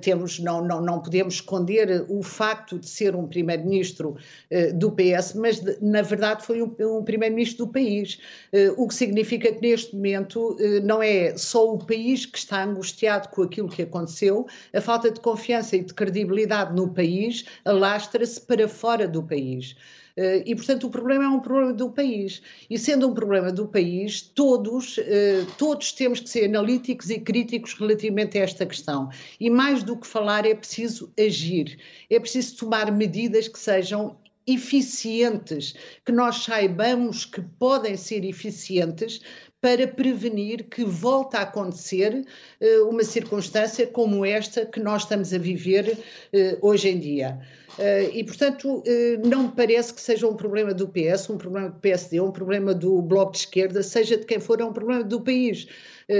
[0.00, 5.34] temos, não, não, não podemos esconder o facto de ser um primeiro-ministro uh, do PS,
[5.34, 8.18] mas de, na verdade foi um, um primeiro-ministro do país,
[8.52, 13.28] uh, o que significa que neste momento não é só o país que está angustiado
[13.28, 18.68] com aquilo que aconteceu, a falta de confiança e de credibilidade no país alastra-se para
[18.68, 19.76] fora do país.
[20.16, 22.42] Eh, e, portanto, o problema é um problema do país.
[22.68, 27.74] E sendo um problema do país, todos, eh, todos temos que ser analíticos e críticos
[27.74, 29.08] relativamente a esta questão.
[29.40, 31.78] E mais do que falar, é preciso agir.
[32.10, 39.20] É preciso tomar medidas que sejam eficientes, que nós saibamos que podem ser eficientes
[39.62, 42.26] para prevenir que volte a acontecer
[42.60, 45.96] uh, uma circunstância como esta que nós estamos a viver
[46.34, 47.38] uh, hoje em dia.
[47.78, 48.82] Uh, e, portanto,
[49.24, 52.74] não me parece que seja um problema do PS, um problema do PSD, um problema
[52.74, 55.68] do Bloco de Esquerda, seja de quem for, é um problema do país.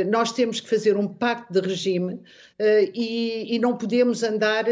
[0.08, 2.18] Nós temos que fazer um pacto de regime
[2.94, 4.64] e, e não podemos andar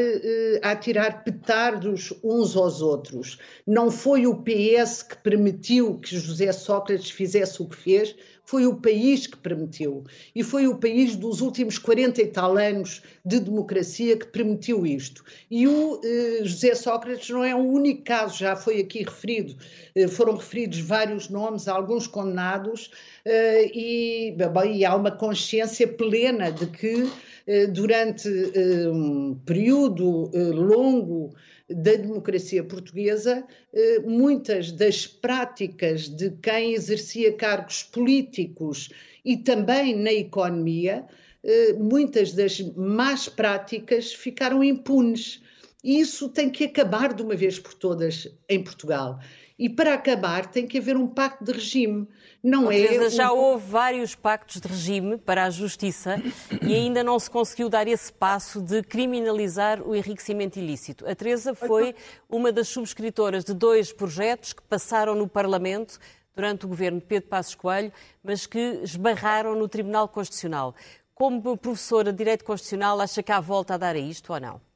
[0.63, 3.39] a tirar petardos uns aos outros.
[3.67, 8.17] Não foi o PS que permitiu que José Sócrates fizesse o que fez,
[8.51, 10.03] foi o país que permitiu.
[10.35, 15.23] E foi o país dos últimos 40 e tal anos de democracia que permitiu isto.
[15.49, 19.55] E o eh, José Sócrates não é o único caso, já foi aqui referido.
[19.95, 22.91] Eh, foram referidos vários nomes, alguns condenados,
[23.25, 27.09] eh, e, bem, e há uma consciência plena de que
[27.47, 31.35] eh, durante eh, um período eh, longo
[31.71, 38.91] da democracia portuguesa, eh, muitas das práticas de quem exercia cargos políticos
[39.25, 41.07] e também na economia,
[41.43, 45.41] eh, muitas das más práticas ficaram impunes.
[45.83, 49.19] E isso tem que acabar de uma vez por todas em Portugal.
[49.61, 52.09] E para acabar tem que haver um pacto de regime.
[52.43, 52.77] Não oh, é.
[52.77, 56.17] Teresa, já houve vários pactos de regime para a justiça
[56.63, 61.07] e ainda não se conseguiu dar esse passo de criminalizar o enriquecimento ilícito.
[61.07, 61.95] A Teresa foi
[62.27, 65.99] uma das subscritoras de dois projetos que passaram no Parlamento
[66.35, 67.93] durante o governo de Pedro Passos Coelho,
[68.25, 70.75] mas que esbarraram no Tribunal Constitucional.
[71.15, 74.70] Como professora de Direito Constitucional, acha que há volta a dar a isto ou não?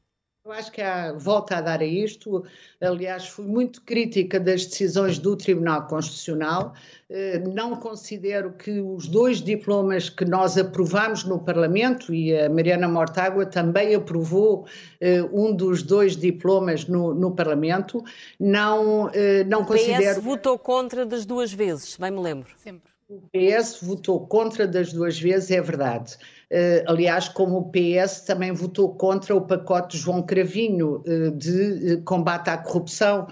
[0.46, 2.44] Eu acho que há volta a dar a isto.
[2.78, 6.74] Aliás, fui muito crítica das decisões do Tribunal Constitucional.
[7.08, 12.86] Eh, não considero que os dois diplomas que nós aprovamos no Parlamento, e a Mariana
[12.86, 14.66] Mortágua também aprovou
[15.00, 18.04] eh, um dos dois diplomas no, no Parlamento,
[18.38, 20.18] não, eh, não o considero.
[20.18, 22.50] O PS votou contra das duas vezes, bem me lembro.
[22.58, 22.92] Sempre.
[23.08, 26.18] O PS votou contra das duas vezes, é verdade.
[26.54, 32.02] Uh, aliás, como o PS também votou contra o pacote João Cravinho uh, de uh,
[32.02, 33.26] combate à corrupção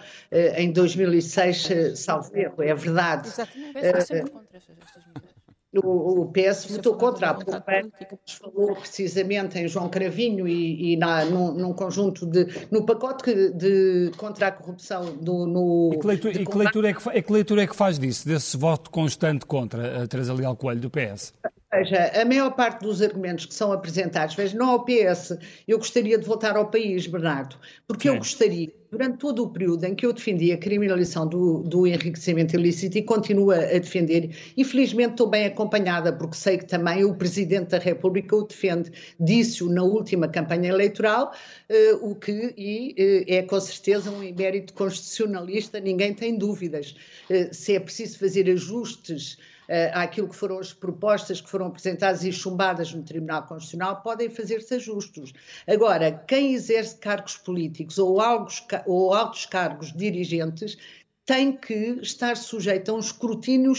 [0.56, 3.28] em 2006, salvo erro, é verdade.
[3.76, 4.32] Exatamente.
[5.82, 11.24] O, o PS votou contra, a nos falou precisamente em João Cravinho e, e na,
[11.24, 12.46] num, num, conjunto de.
[12.70, 15.90] no pacote de, contra a corrupção do, no.
[15.94, 18.28] E que leitura, e que leitura, é, que, é que leitura é que faz disso,
[18.28, 21.32] desse voto constante contra a Teresa Leal Coelho do PS?
[21.74, 26.18] Veja, a maior parte dos argumentos que são apresentados, veja, não ao PS, eu gostaria
[26.18, 27.56] de voltar ao país, Bernardo,
[27.88, 28.14] porque Sim.
[28.14, 32.54] eu gostaria, durante todo o período em que eu defendi a criminalização do, do enriquecimento
[32.56, 37.70] ilícito e continuo a, defender, infelizmente estou bem acompanhada, porque sei que também o Presidente
[37.70, 41.32] da República o defende, disse-o na última campanha eleitoral,
[41.70, 46.94] uh, o que e, uh, é com certeza um emérito constitucionalista, ninguém tem dúvidas.
[47.30, 49.38] Uh, se é preciso fazer ajustes
[49.92, 54.74] àquilo que foram as propostas que foram apresentadas e chumbadas no Tribunal Constitucional, podem fazer-se
[54.74, 55.32] ajustos.
[55.66, 60.76] Agora, quem exerce cargos políticos ou, altos, ou altos cargos dirigentes
[61.24, 63.72] tem que estar sujeito a um escrutínio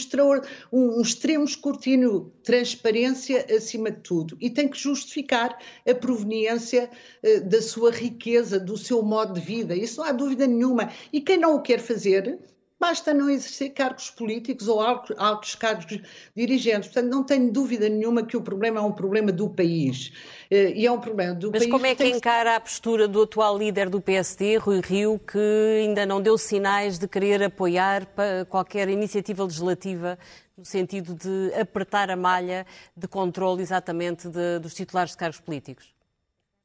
[0.72, 6.90] um, um extremo escrutínio, transparência acima de tudo, e tem que justificar a proveniência
[7.22, 9.76] uh, da sua riqueza, do seu modo de vida.
[9.76, 10.90] Isso não há dúvida nenhuma.
[11.12, 12.40] E quem não o quer fazer
[12.84, 16.02] basta não exercer cargos políticos ou altos cargos
[16.36, 16.90] dirigentes.
[16.90, 20.12] Portanto, não tenho dúvida nenhuma que o problema é um problema do país.
[20.52, 21.72] Eh, e é um problema do Mas país.
[21.72, 25.40] Mas como é que encara a postura do atual líder do PSD, Rui Rio, que
[25.80, 28.06] ainda não deu sinais de querer apoiar
[28.50, 30.20] qualquer iniciativa legislativa
[30.58, 32.68] no sentido de apertar a malha
[32.98, 35.94] de controle exatamente de, dos titulares de cargos políticos?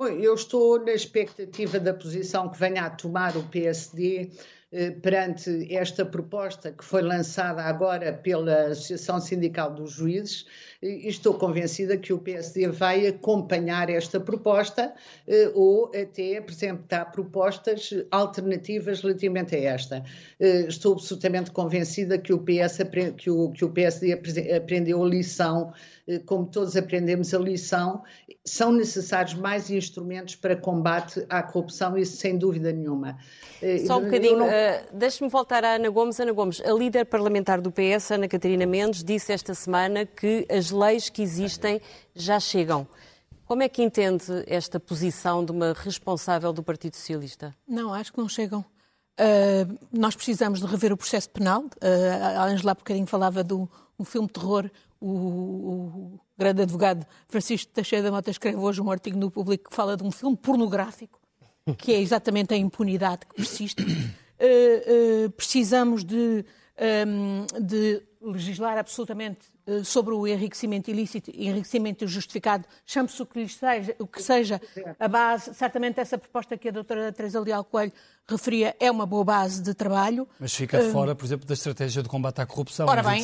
[0.01, 4.31] Eu estou na expectativa da posição que venha a tomar o PSD
[5.03, 10.45] perante esta proposta que foi lançada agora pela Associação Sindical dos Juízes
[10.81, 14.95] e estou convencida que o PSD vai acompanhar esta proposta
[15.27, 20.05] eh, ou até apresentar propostas alternativas relativamente a esta.
[20.38, 22.79] Eh, estou absolutamente convencida que o, PS,
[23.17, 24.12] que o, que o PSD
[24.55, 25.73] aprendeu a lição
[26.25, 28.03] como todos aprendemos a lição,
[28.45, 33.19] são necessários mais instrumentos para combate à corrupção, isso sem dúvida nenhuma.
[33.61, 34.47] Eh, Só um bocadinho, não...
[34.47, 34.51] uh,
[34.93, 36.19] deixe-me voltar à Ana Gomes.
[36.19, 40.68] Ana Gomes, a líder parlamentar do PS, Ana Catarina Mendes, disse esta semana que as
[40.71, 41.81] leis que existem
[42.15, 42.87] já chegam.
[43.45, 47.55] Como é que entende esta posição de uma responsável do Partido Socialista?
[47.67, 48.61] Não, acho que não chegam.
[49.19, 51.63] Uh, nós precisamos de rever o processo penal.
[51.63, 54.71] Uh, a Angela há bocadinho falava do um filme de terror.
[55.01, 59.77] O, o, grande advogado Francisco Teixeira da Mota escreve hoje um artigo no Público que
[59.77, 61.19] fala de um filme pornográfico
[61.77, 63.83] que é exatamente a impunidade que persiste.
[63.83, 66.45] Uh, uh, precisamos de,
[67.07, 69.41] um, de legislar absolutamente
[69.85, 74.61] sobre o enriquecimento ilícito e enriquecimento justificado, chame-se o que lhe seja, o que seja
[74.99, 75.55] a base.
[75.55, 77.93] Certamente essa proposta que a doutora Teresa Leal Coelho
[78.27, 80.29] referia é uma boa base de trabalho.
[80.39, 82.87] Mas fica de fora, por exemplo, da estratégia de combate à corrupção.
[82.87, 83.23] Ora bem,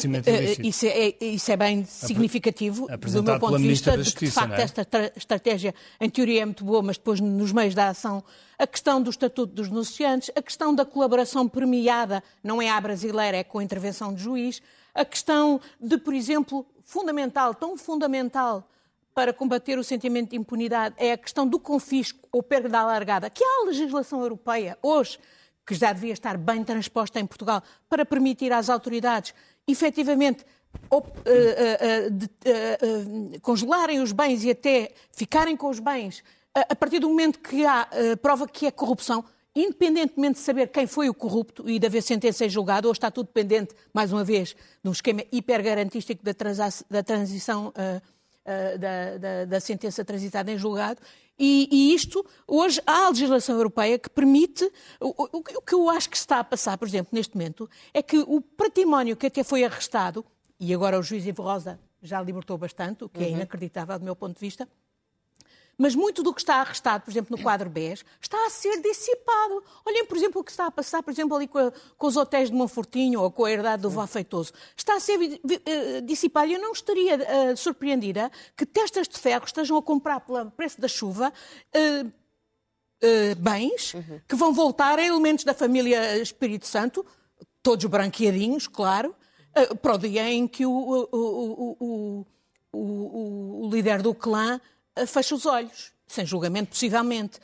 [0.63, 4.59] isso é, isso é bem significativo do meu ponto de vista, de que, de facto,
[4.59, 4.63] é?
[4.63, 8.25] esta estratégia, em teoria, é muito boa, mas depois, nos meios da ação,
[8.59, 13.37] a questão do Estatuto dos Denunciantes, a questão da colaboração premiada, não é à brasileira,
[13.37, 14.63] é com a intervenção de juiz,
[14.95, 18.69] a questão de, por exemplo, fundamental, tão fundamental,
[19.15, 23.31] para combater o sentimento de impunidade é a questão do confisco ou perda da alargada,
[23.31, 25.19] que há a legislação europeia hoje,
[25.65, 29.33] que já devia estar bem transposta em Portugal, para permitir às autoridades
[29.67, 30.45] efetivamente
[30.91, 31.01] uh, uh,
[33.37, 36.23] uh, congelarem os bens e até ficarem com os bens
[36.69, 37.89] a partir do momento que há
[38.23, 42.45] prova que é corrupção, independentemente de saber quem foi o corrupto e de haver sentença
[42.45, 46.33] em julgado, ou está tudo dependente, mais uma vez, de um esquema hipergarantístico da,
[46.91, 47.73] da transição uh,
[48.45, 51.01] uh, da, da, da, sentença transitada em julgado.
[51.39, 54.65] E, e, isto, hoje, há a legislação europeia que permite.
[55.01, 58.03] O, o, o, que eu acho que está a passar, por exemplo, neste momento, é
[58.03, 60.25] que o património que até foi arrestado,
[60.61, 63.33] e agora o juiz Ivo Rosa já libertou bastante, o que é uhum.
[63.33, 64.69] é inacreditável do meu ponto de vista,
[65.77, 69.63] mas muito do que está arrestado, por exemplo, no quadro BES, está a ser dissipado.
[69.85, 72.17] Olhem, por exemplo, o que está a passar, por exemplo, ali com, a, com os
[72.17, 74.53] hotéis de Monfortinho ou com a herdade do Vó Feitoso.
[74.77, 76.51] Está a ser uh, dissipado.
[76.51, 80.89] Eu não estaria uh, surpreendida que testas de ferro estejam a comprar pelo preço da
[80.89, 81.33] chuva
[81.75, 82.13] uh,
[83.37, 84.21] bens uhum.
[84.27, 87.05] que vão voltar a elementos da família Espírito Santo,
[87.63, 89.15] todos branqueadinhos, claro,
[89.83, 92.27] para o dia em que o, o,
[92.73, 94.59] o, o líder do clã
[95.07, 97.41] fecha os olhos, sem julgamento, possivelmente.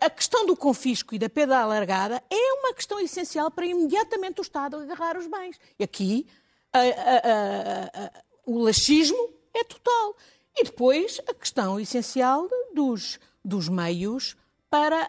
[0.00, 4.42] A questão do confisco e da perda alargada é uma questão essencial para imediatamente o
[4.42, 5.58] Estado agarrar os bens.
[5.78, 6.26] E aqui
[6.72, 8.10] a, a, a,
[8.44, 10.16] o laxismo é total.
[10.56, 14.36] E depois a questão essencial dos, dos meios
[14.68, 15.08] para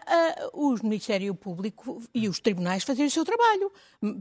[0.52, 3.72] uh, o Ministério Público e os tribunais fazerem o seu trabalho.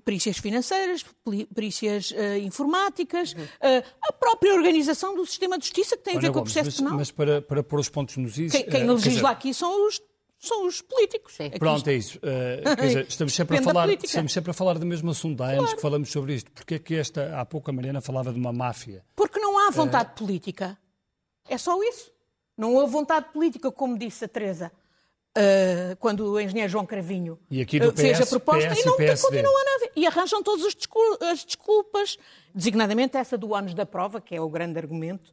[0.04, 1.06] Perícias financeiras,
[1.54, 6.32] perícias uh, informáticas, uh, a própria organização do sistema de justiça que tem a ver
[6.32, 6.94] com o processo mas, penal.
[6.94, 8.52] Mas para, para pôr os pontos nos is...
[8.52, 9.26] Quem, quem legisla dizer...
[9.28, 10.02] aqui são os
[10.40, 11.34] são os políticos.
[11.36, 11.50] Sim.
[11.50, 12.20] Pronto, é isso.
[12.20, 15.42] Uh, dizer, estamos, sempre a falar, estamos sempre a falar do mesmo assunto.
[15.42, 15.76] Há anos claro.
[15.76, 16.52] que falamos sobre isto.
[16.52, 19.04] Porquê é que esta, há pouco a Mariana falava de uma máfia?
[19.16, 20.16] Porque não há vontade uh...
[20.16, 20.78] política.
[21.50, 22.12] É só isso.
[22.56, 24.72] Não houve vontade política, como disse a Teresa.
[25.38, 29.76] Uh, quando o engenheiro João Cravinho PS, fez a proposta PS, e não continuam a
[29.76, 29.92] haver.
[29.96, 32.18] E arranjam todas as desculpas,
[32.56, 35.32] designadamente essa do ônus da prova, que é o grande argumento,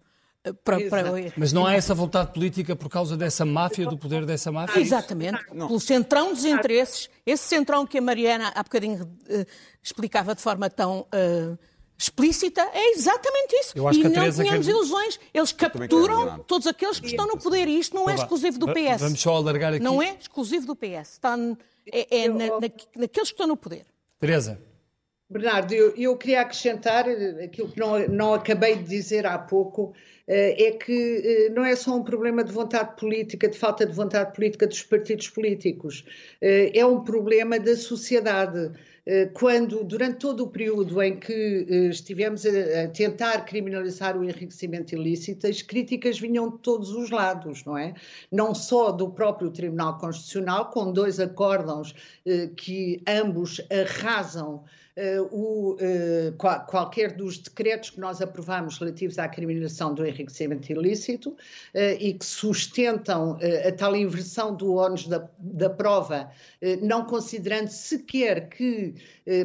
[0.63, 1.05] para, para...
[1.39, 4.79] Mas não há essa vontade política por causa dessa máfia, do poder dessa máfia?
[4.79, 5.43] Exatamente.
[5.55, 5.69] Não.
[5.69, 9.47] Pelo centrão dos interesses, esse centrão que a Mariana há bocadinho uh,
[9.83, 11.59] explicava de forma tão uh,
[11.97, 13.73] explícita, é exatamente isso.
[13.77, 14.73] Eu acho e não Teresa tenhamos quer...
[14.73, 15.21] ilusões.
[15.33, 19.01] Eles capturam todos aqueles que estão no poder e isto não é exclusivo do PS.
[19.01, 19.83] Vamos só alargar aqui.
[19.83, 21.13] Não é exclusivo do PS.
[21.13, 21.37] Está,
[21.93, 23.87] é, é na, na, naqueles que estão no poder.
[24.19, 24.59] Teresa.
[25.29, 27.07] Bernardo, eu, eu queria acrescentar
[27.43, 29.95] aquilo que não, não acabei de dizer há pouco,
[30.29, 33.93] eh, é que eh, não é só um problema de vontade política, de falta de
[33.93, 36.05] vontade política dos partidos políticos,
[36.41, 38.71] eh, é um problema da sociedade.
[39.35, 45.61] Quando, durante todo o período em que estivemos a tentar criminalizar o enriquecimento ilícito, as
[45.61, 47.93] críticas vinham de todos os lados, não é?
[48.33, 51.95] Não só do próprio Tribunal Constitucional, com dois acórdãos
[52.57, 54.65] que ambos arrasam
[55.33, 61.31] o, uh, qual, qualquer dos decretos que nós aprovamos relativos à criminalização do enriquecimento ilícito
[61.31, 66.31] uh, e que sustentam a tal inversão do ónus da, da prova,
[66.81, 68.95] não considerando sequer que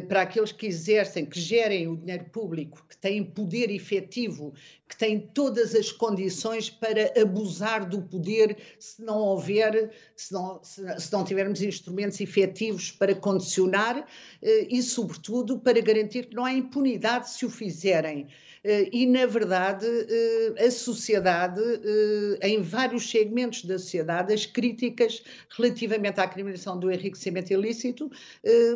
[0.08, 4.54] para aqueles que exercem, que gerem o dinheiro público, que têm poder efetivo,
[4.90, 10.82] que têm todas as condições para abusar do poder se não houver, se não, se,
[11.00, 14.06] se não tivermos instrumentos efetivos para condicionar
[14.42, 18.26] e, sobretudo, tudo para garantir que não há impunidade se o fizerem.
[18.62, 25.22] Eh, e, na verdade, eh, a sociedade, eh, em vários segmentos da sociedade, as críticas
[25.56, 28.10] relativamente à criminalização do enriquecimento ilícito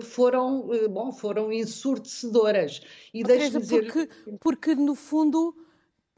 [0.03, 2.81] foram, bom, foram ensurdecedoras.
[3.13, 3.93] E Teresa, dizer...
[3.93, 4.09] porque,
[4.41, 5.55] porque, no fundo,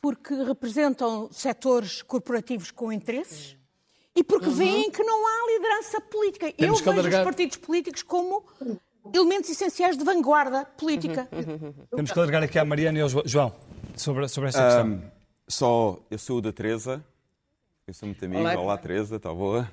[0.06, 3.56] porque representam setores corporativos com interesses?
[4.14, 4.54] E porque uhum.
[4.54, 6.52] veem que não há liderança política.
[6.52, 7.20] Temos Eu vejo alargar...
[7.22, 8.44] os partidos políticos como
[9.12, 11.28] elementos essenciais de vanguarda política.
[11.90, 13.52] Temos que alargar aqui à Mariana e ao João
[13.96, 14.86] sobre, sobre esta questão.
[14.86, 15.02] Um,
[15.48, 17.04] só, eu sou o da Teresa,
[17.84, 18.42] eu sou muito amigo.
[18.42, 19.68] Olá, Olá Teresa, está boa?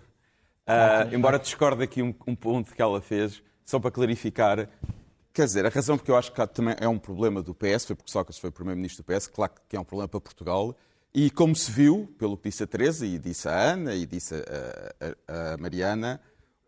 [0.67, 4.67] Uh, embora discorde aqui um, um, ponto que ela fez, só para clarificar,
[5.33, 7.95] quer dizer, a razão porque eu acho que também é um problema do PS, foi
[7.95, 10.75] porque Sócrates foi o primeiro-ministro do PS, claro que é um problema para Portugal,
[11.13, 14.35] e como se viu, pelo que disse a Teresa, e disse a Ana, e disse
[14.35, 16.21] a, a, a Mariana,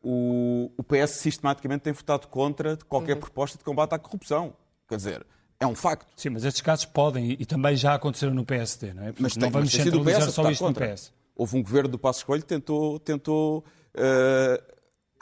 [0.04, 3.22] o, o PS sistematicamente tem votado contra qualquer uhum.
[3.22, 4.54] proposta de combate à corrupção.
[4.88, 5.26] Quer dizer,
[5.60, 6.08] é um facto.
[6.16, 9.08] Sim, mas estes casos podem e também já aconteceram no PSD, não é?
[9.08, 10.88] Porque mas tem, não vamos mas centralizar só isto contra.
[10.88, 11.14] no PS.
[11.36, 14.75] Houve um governo do Passo Escolho que tentou, tentou uh,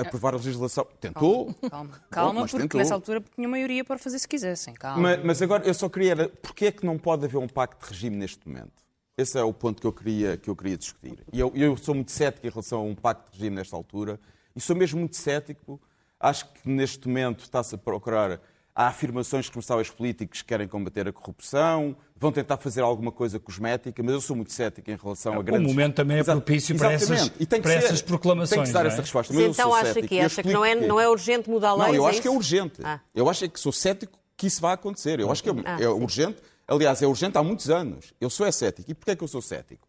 [0.07, 0.87] aprovar a legislação.
[0.99, 1.53] Tentou.
[1.53, 2.79] Calma, calma, calma Bom, porque tentou.
[2.79, 4.73] nessa altura tinha maioria para fazer se quisessem.
[4.73, 5.01] Calma.
[5.01, 6.29] Mas, mas, agora eu só queria.
[6.29, 8.83] Porquê é que não pode haver um pacto de regime neste momento?
[9.17, 11.19] Esse é o ponto que eu queria, que eu queria discutir.
[11.31, 14.19] E eu, eu sou muito cético em relação a um pacto de regime nesta altura.
[14.55, 15.79] E sou mesmo muito cético.
[16.19, 18.39] Acho que neste momento está-se a procurar.
[18.75, 24.01] Há afirmações que responsáveis políticos querem combater a corrupção, vão tentar fazer alguma coisa cosmética,
[24.01, 25.67] mas eu sou muito cético em relação a grandes...
[25.67, 28.61] O momento também é propício para essas, para essas proclamações.
[28.61, 28.87] Tem que dar é?
[28.87, 29.31] essa resposta.
[29.31, 31.89] Mas, então acha que acha que não é, não é urgente mudar leis?
[31.89, 32.81] Não, eu é acho que é urgente.
[32.83, 32.99] Ah.
[33.13, 35.19] Eu acho que sou cético que isso vai acontecer.
[35.19, 36.41] Eu acho que é, ah, é urgente.
[36.67, 38.11] Aliás, é urgente há muitos anos.
[38.19, 38.89] Eu sou é cético.
[38.89, 39.87] E porquê é que eu sou cético?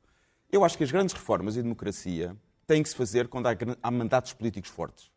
[0.53, 3.91] Eu acho que as grandes reformas e democracia têm que se fazer quando há, há
[3.91, 5.11] mandatos políticos fortes.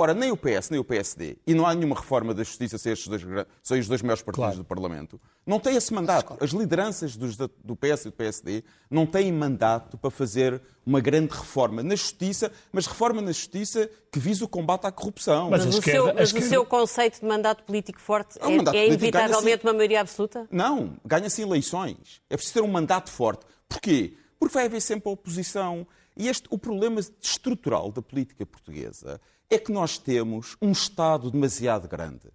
[0.00, 2.88] Ora, nem o PS, nem o PSD, e não há nenhuma reforma da justiça se
[2.88, 3.22] estes dois,
[3.62, 4.56] são os dois maiores partidos claro.
[4.56, 6.38] do Parlamento, não têm esse mandato.
[6.40, 11.34] As lideranças dos, do PS e do PSD não têm mandato para fazer uma grande
[11.34, 15.50] reforma na justiça, mas reforma na justiça que visa o combate à corrupção.
[15.50, 18.86] Mas, mas, o, seu, mas o, seu, conceito de mandato político forte é, é, é
[18.86, 20.48] inevitavelmente uma maioria absoluta?
[20.50, 22.22] Não, ganha-se eleições.
[22.30, 23.44] É preciso ter um mandato forte.
[23.68, 24.14] Porquê?
[24.38, 25.86] Porque vai haver sempre a oposição
[26.16, 29.20] E este, o problema estrutural da política portuguesa
[29.50, 32.30] é que nós temos um Estado demasiado grande,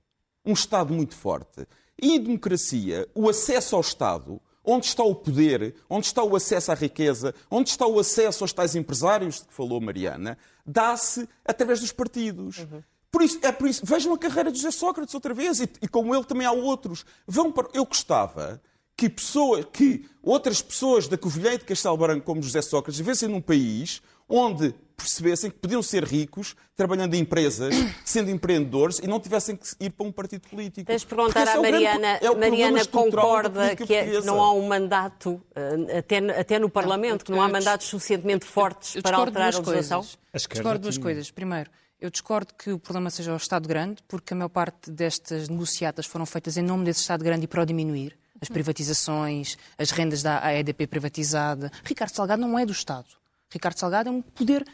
[0.45, 1.66] um Estado muito forte.
[1.99, 6.72] E em democracia, o acesso ao Estado, onde está o poder, onde está o acesso
[6.72, 11.80] à riqueza, onde está o acesso aos tais empresários de que falou Mariana, dá-se através
[11.80, 12.59] dos partidos.
[12.59, 12.84] Uhum.
[13.09, 15.88] Por isso, é por isso, vejam a carreira de José Sócrates outra vez, e, e
[15.88, 17.05] como ele também há outros.
[17.26, 18.61] Vão para, eu gostava
[18.97, 23.30] que, pessoas, que outras pessoas da Covilhã e de Castelo Branco, como José Sócrates, vivessem
[23.30, 27.73] num país onde percebessem que podiam ser ricos trabalhando em empresas,
[28.03, 30.88] sendo empreendedores e não tivessem que ir para um partido político.
[30.88, 35.99] Deixa perguntar à Mariana, é Mariana concorda que, é, que, não há um mandato, eh,
[35.99, 40.05] até, até no Parlamento, que não há mandatos suficientemente fortes para alterar a legislação?
[40.34, 41.30] Discordo duas coisas.
[41.30, 41.69] Primeiro,
[41.99, 46.05] eu discordo que o problema seja o Estado grande, porque a maior parte destas negociatas
[46.05, 48.17] foram feitas em nome desse Estado grande e para o diminuir.
[48.41, 51.71] As privatizações, as rendas da EDP privatizada.
[51.84, 53.07] Ricardo Salgado não é do Estado.
[53.51, 54.65] Ricardo Salgado é um poder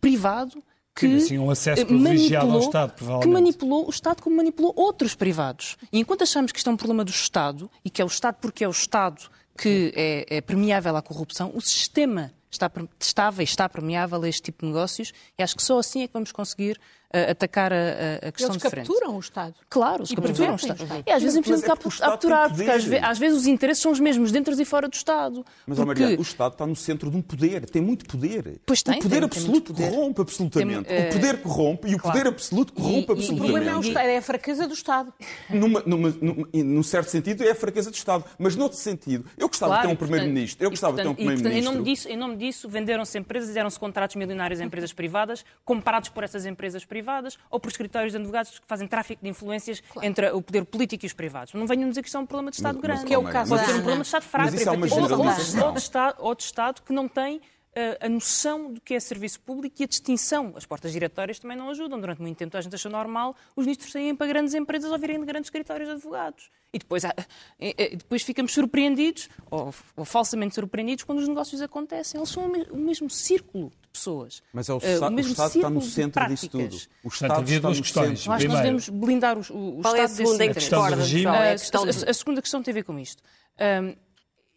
[0.00, 0.62] privado
[0.94, 3.28] que assim, um acesso privilegiado ao Estado, provavelmente.
[3.28, 5.76] que manipulou o Estado como manipulou outros privados.
[5.92, 8.36] E enquanto achamos que isto é um problema do Estado, e que é o Estado
[8.40, 13.44] porque é o Estado que é, é permeável à corrupção, o sistema está, estava e
[13.44, 16.32] está permeável a este tipo de negócios, e acho que só assim é que vamos
[16.32, 16.80] conseguir
[17.14, 17.76] uh, atacar a,
[18.28, 18.86] a questão Eles de frente.
[18.86, 19.54] capturam o Estado.
[19.68, 20.82] Claro, eles capturam o Estado.
[20.82, 23.92] O E às vezes é preciso capturar, porque às vezes, às vezes, os interesses são
[23.92, 25.44] os mesmos dentro e fora do Estado.
[25.66, 26.02] Mas, porque...
[26.02, 28.60] Maria, o Estado está no centro de um poder, tem muito poder.
[28.66, 29.96] Pois tem, o poder tem, absoluto tem poder.
[29.96, 30.84] corrompe absolutamente.
[30.84, 31.08] Tem, uh...
[31.08, 32.18] O poder corrompe e o claro.
[32.18, 33.30] poder absoluto corrompe e, absolutamente.
[33.30, 35.14] E o problema é, o Estado, é a fraqueza do Estado.
[35.48, 38.24] Numa, numa, numa, num certo sentido, é a fraqueza do Estado.
[38.38, 40.64] Mas noutro sentido, eu gostava claro, de ter um Primeiro-Ministro.
[40.64, 41.72] Eu gostava portanto, de ter um Primeiro-Ministro.
[41.72, 46.08] Em nome disso, em nome disso venderam-se empresas, deram-se contratos milionários a empresas privadas, comprados
[46.08, 46.97] por essas empresas privadas
[47.50, 50.06] ou por escritórios de advogados que fazem tráfico de influências claro.
[50.06, 51.54] entre o poder político e os privados.
[51.54, 53.00] Não venham dizer que isto é um problema de Estado mas, grande.
[53.00, 54.48] Mas, que é o caso Pode ser um problema de Estado fraco.
[54.48, 55.64] É.
[55.64, 57.40] Ou de Estado, ou de Estado que não tem
[58.00, 60.52] a noção do que é serviço público e a distinção.
[60.56, 62.00] As portas giratórias também não ajudam.
[62.00, 65.20] Durante muito tempo a gente achou normal os ministros saírem para grandes empresas ou virem
[65.20, 66.50] de grandes escritórios de advogados.
[66.72, 67.02] E depois,
[67.96, 72.18] depois ficamos surpreendidos, ou, ou, falsamente surpreendidos, quando os negócios acontecem.
[72.18, 74.42] Eles são o mesmo círculo de pessoas.
[74.52, 76.74] Mas é o, uh, o, mesmo o Estado está no centro disso tudo.
[77.04, 78.22] O Estado Portanto, está duas questões.
[78.22, 81.50] Que nós devemos blindar o, o Qual Estado é a segunda em que discorda, a,
[81.50, 83.22] a, a, segunda questão tem a ver com isto.
[83.82, 83.94] Um,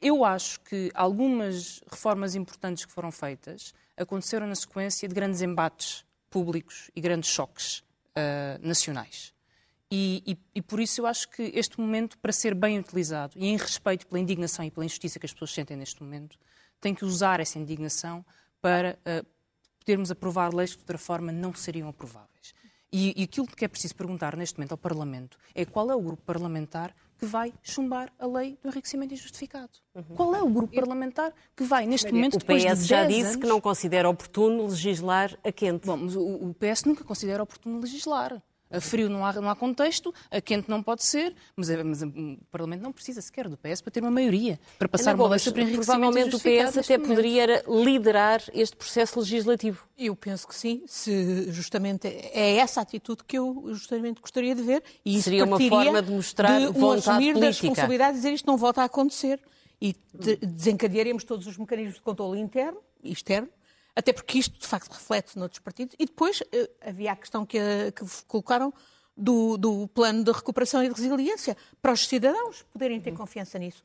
[0.01, 6.03] eu acho que algumas reformas importantes que foram feitas aconteceram na sequência de grandes embates
[6.29, 9.33] públicos e grandes choques uh, nacionais.
[9.91, 13.45] E, e, e, por isso eu acho que este momento, para ser bem utilizado e
[13.45, 16.39] em respeito pela indignação e pela injustiça que as pessoas sentem neste momento,
[16.79, 18.25] tem que usar essa indignação
[18.61, 19.25] para uh,
[19.79, 22.53] podermos aprovar leis que de outra forma não seriam aprováveis.
[22.93, 26.01] E, e aquilo que é preciso perguntar neste momento ao Parlamento é qual é o
[26.01, 29.69] grupo parlamentar que vai chumbar a lei do enriquecimento injustificado.
[29.95, 30.15] Uhum.
[30.15, 33.05] Qual é o grupo parlamentar que vai, neste momento, depois de O PS de já
[33.05, 33.35] disse anos...
[33.37, 35.85] que não considera oportuno legislar a quente.
[35.85, 38.41] Bom, mas o, o PS nunca considera oportuno legislar.
[38.71, 42.37] A frio não há, não há contexto, a quente não pode ser, mas, mas, o
[42.49, 45.63] Parlamento não precisa sequer do PS para ter uma maioria, para passar uma lei sobre
[45.63, 49.85] enriquecimento Provavelmente o PS até poderia liderar este processo legislativo.
[49.97, 54.61] Eu penso que sim, se justamente é essa a atitude que eu justamente gostaria de
[54.61, 54.83] ver.
[55.05, 58.57] E Seria uma forma de mostrar de um assumir da responsabilidade e dizer isto não
[58.57, 59.39] volta a acontecer.
[59.81, 63.49] E desencadearemos todos os mecanismos de controle interno e externo
[63.95, 65.95] até porque isto, de facto, reflete noutros partidos.
[65.99, 66.45] E depois uh,
[66.81, 68.73] havia a questão que, uh, que colocaram
[69.15, 73.83] do, do, plano de recuperação e de resiliência, para os cidadãos poderem ter confiança nisso.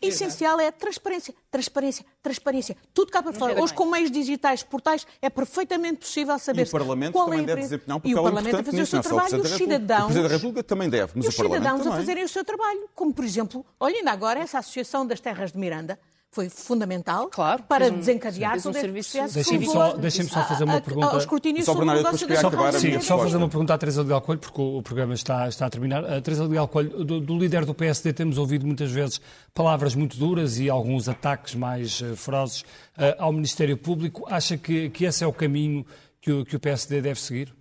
[0.00, 2.76] Essencial é a transparência, transparência, transparência.
[2.92, 3.62] Tudo cá para fora.
[3.62, 7.42] Hoje, com meios digitais, portais, é perfeitamente possível saber e o Parlamento qual também é
[7.42, 9.50] a deve desempenhar um papel E o Parlamento a fazer o seu trabalho, e os
[9.50, 10.02] cidadãos...
[10.02, 12.88] O Presidente da República também deve, mas e os cidadãos a fazerem o seu trabalho.
[12.96, 15.98] Como, por exemplo, olha ainda agora essa Associação das Terras de Miranda,
[16.32, 19.18] foi fundamental claro, para um, desencadear todo um serviço.
[19.34, 21.08] Deixem-me só, deixem só fazer uma pergunta.
[21.08, 24.02] Ao escrutínio só, sobre o negócio da acabar Sim, só fazer uma pergunta à Teresa
[24.02, 26.02] de Alcoelho, porque o, programa está, está a terminar.
[26.10, 29.20] A Teresa de Alcoelho, do, do, líder do PSD, temos ouvido muitas vezes
[29.52, 34.26] palavras muito duras e alguns ataques mais uh, ferozes uh, ao Ministério Público.
[34.26, 35.84] Acha que, que esse é o caminho
[36.18, 37.52] que o, que o PSD deve seguir?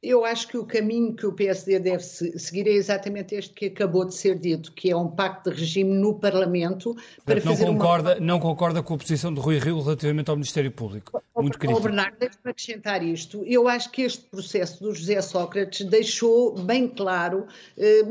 [0.00, 4.04] Eu acho que o caminho que o PSD deve seguir é exatamente este que acabou
[4.04, 8.14] de ser dito, que é um pacto de regime no Parlamento para não fazer concorda,
[8.14, 8.20] uma...
[8.20, 11.20] Não concorda com a posição de Rui Rio relativamente ao Ministério Público?
[11.36, 11.80] Muito crítico.
[11.80, 13.42] Bernardo, deixe-me acrescentar isto.
[13.44, 17.46] Eu acho que este processo do José Sócrates deixou bem claro,
[17.76, 18.02] eh,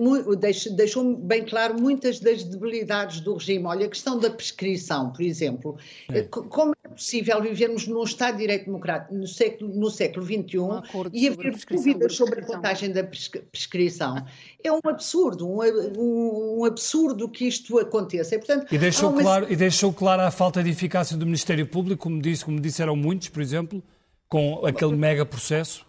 [0.72, 3.66] deixou bem claro muitas das debilidades do regime.
[3.66, 5.78] Olha, a questão da prescrição, por exemplo.
[6.10, 6.24] É.
[6.24, 10.82] Como é possível vivermos num Estado de Direito Democrático no século, no século XXI um
[11.14, 14.26] e haver dúvidas sobre a contagem da prescrição.
[14.64, 18.36] É um absurdo, um, um, absurdo que isto aconteça.
[18.36, 19.22] E, portanto, e, deixou uma...
[19.22, 22.96] claro, e deixou claro a falta de eficácia do Ministério Público, como, disse, como disseram
[22.96, 23.84] muitos, por exemplo,
[24.28, 25.86] com aquele mega processo?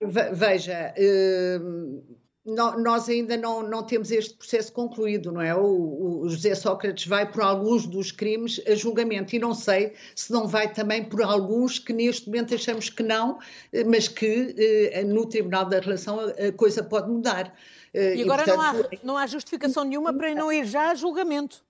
[0.00, 0.92] Veja,
[2.46, 5.54] uh, nós ainda não, não temos este processo concluído, não é?
[5.54, 10.32] O, o, José Sócrates vai por alguns dos crimes a julgamento e não sei se
[10.32, 13.38] não vai também por alguns que neste momento achamos que não,
[13.72, 14.54] eh, mas que
[14.92, 17.54] eh, no Tribunal da Relação a, a coisa pode mudar.
[17.94, 20.94] E, e agora portanto, não, há, não há justificação nenhuma para não ir já a
[20.94, 21.62] julgamento.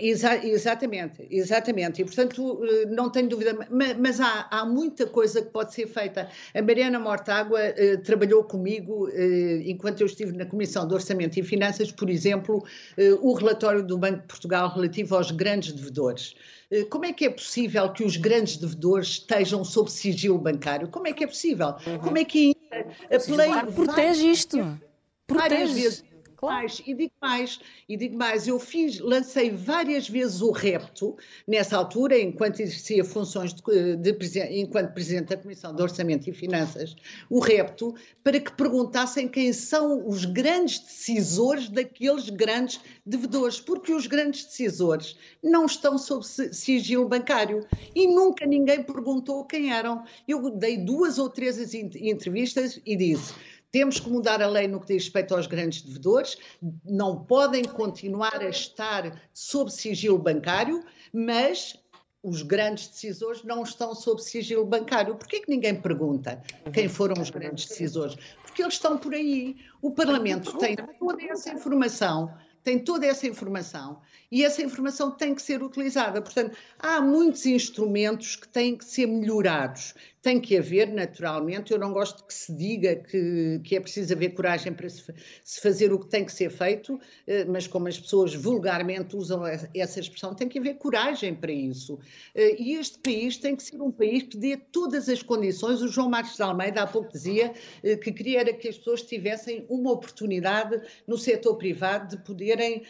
[0.00, 2.02] Exa exatamente, exatamente.
[2.02, 5.86] E, portanto, eh, não tenho dúvida, mas, mas há, há, muita coisa que pode ser
[5.86, 6.28] feita.
[6.52, 11.44] A Mariana Mortágua eh, trabalhou comigo, eh, enquanto eu estive na Comissão de Orçamento e
[11.44, 12.64] Finanças, por exemplo,
[12.96, 16.34] eh, o relatório do Banco de Portugal relativo aos grandes devedores.
[16.70, 20.88] Eh, como é que é possível que os grandes devedores estejam sob sigilo bancário?
[20.88, 21.76] Como é que é possível?
[21.86, 21.98] Uhum.
[21.98, 23.72] Como é que a Play...
[23.74, 24.78] Protege isto.
[25.26, 26.02] Protege.
[26.46, 31.16] Mais, e digo mais, e digo mais, eu fiz, lancei várias vezes o repto,
[31.46, 36.94] nessa altura, enquanto exercia funções de, de, enquanto Presidente da Comissão de Orçamento e Finanças,
[37.30, 44.06] o repto, para que perguntassem quem são os grandes decisores daqueles grandes devedores, porque os
[44.06, 50.04] grandes decisores não estão sob sigilo bancário e nunca ninguém perguntou quem eram.
[50.26, 53.34] Eu dei duas ou três entrevistas e disse
[53.74, 56.38] temos que mudar a lei no que diz respeito aos grandes devedores,
[56.84, 61.76] não podem continuar a estar sob sigilo bancário, mas
[62.22, 65.16] os grandes decisores não estão sob sigilo bancário.
[65.16, 66.40] Por que ninguém pergunta
[66.72, 68.16] quem foram os grandes decisores?
[68.42, 69.56] Porque eles estão por aí.
[69.82, 74.00] O Parlamento tem toda essa informação, tem toda essa informação
[74.30, 76.22] e essa informação tem que ser utilizada.
[76.22, 79.94] Portanto, há muitos instrumentos que têm que ser melhorados
[80.24, 84.30] tem que haver, naturalmente, eu não gosto que se diga que, que é preciso haver
[84.30, 85.04] coragem para se,
[85.44, 89.42] se, fazer o que tem que ser feito, eh, mas como as pessoas vulgarmente usam
[89.46, 91.98] essa expressão, tem que haver coragem para isso.
[92.34, 95.82] Eh, e este país tem que ser um país que dê todas as condições.
[95.82, 97.52] O João Marcos de Almeida há pouco dizia
[97.82, 102.82] eh, que queria que as pessoas tivessem uma oportunidade no setor privado de poderem,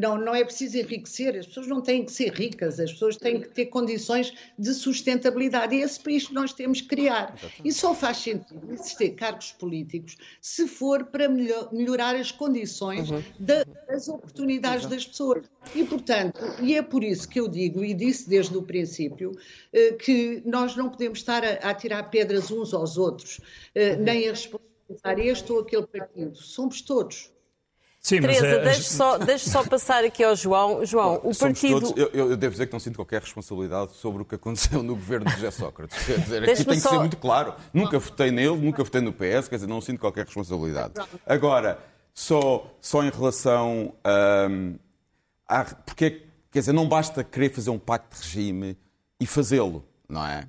[0.00, 3.40] não, não é preciso enriquecer, as pessoas não têm que ser ricas, as pessoas têm
[3.40, 5.74] que ter condições de sustentabilidade.
[5.74, 7.34] E esse país que nós temos podemos criar.
[7.36, 7.62] Exatamente.
[7.64, 13.22] E só faz sentido existir cargos políticos se for para melhorar as condições uhum.
[13.38, 14.94] das oportunidades Exato.
[14.94, 15.44] das pessoas.
[15.74, 19.32] E, portanto, e é por isso que eu digo, e disse desde o princípio,
[19.72, 23.40] eh, que nós não podemos estar a, a tirar pedras uns aos outros,
[23.74, 24.02] eh, uhum.
[24.02, 26.36] nem a responsabilizar este ou aquele partido.
[26.36, 27.35] Somos todos.
[28.06, 28.62] Sim, Teresa, é...
[28.62, 30.86] deixe, só, deixe só passar aqui ao João.
[30.86, 31.80] João, o partido.
[31.80, 34.94] Todos, eu, eu, devo dizer que não sinto qualquer responsabilidade sobre o que aconteceu no
[34.94, 36.06] governo de José Sócrates.
[36.06, 36.88] Quer dizer, aqui tem só...
[36.88, 37.54] que ser muito claro.
[37.74, 40.92] Nunca votei nele, nunca votei no PS, quer dizer, não sinto qualquer responsabilidade.
[41.26, 41.80] Agora,
[42.14, 43.92] só, só em relação
[44.48, 44.76] hum,
[45.48, 45.64] a.
[45.64, 48.78] porque, quer dizer, não basta querer fazer um pacto de regime
[49.18, 50.46] e fazê-lo, não é?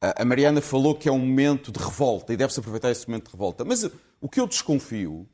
[0.00, 3.32] A Mariana falou que é um momento de revolta e deve-se aproveitar esse momento de
[3.32, 3.64] revolta.
[3.64, 3.90] Mas
[4.20, 5.26] o que eu desconfio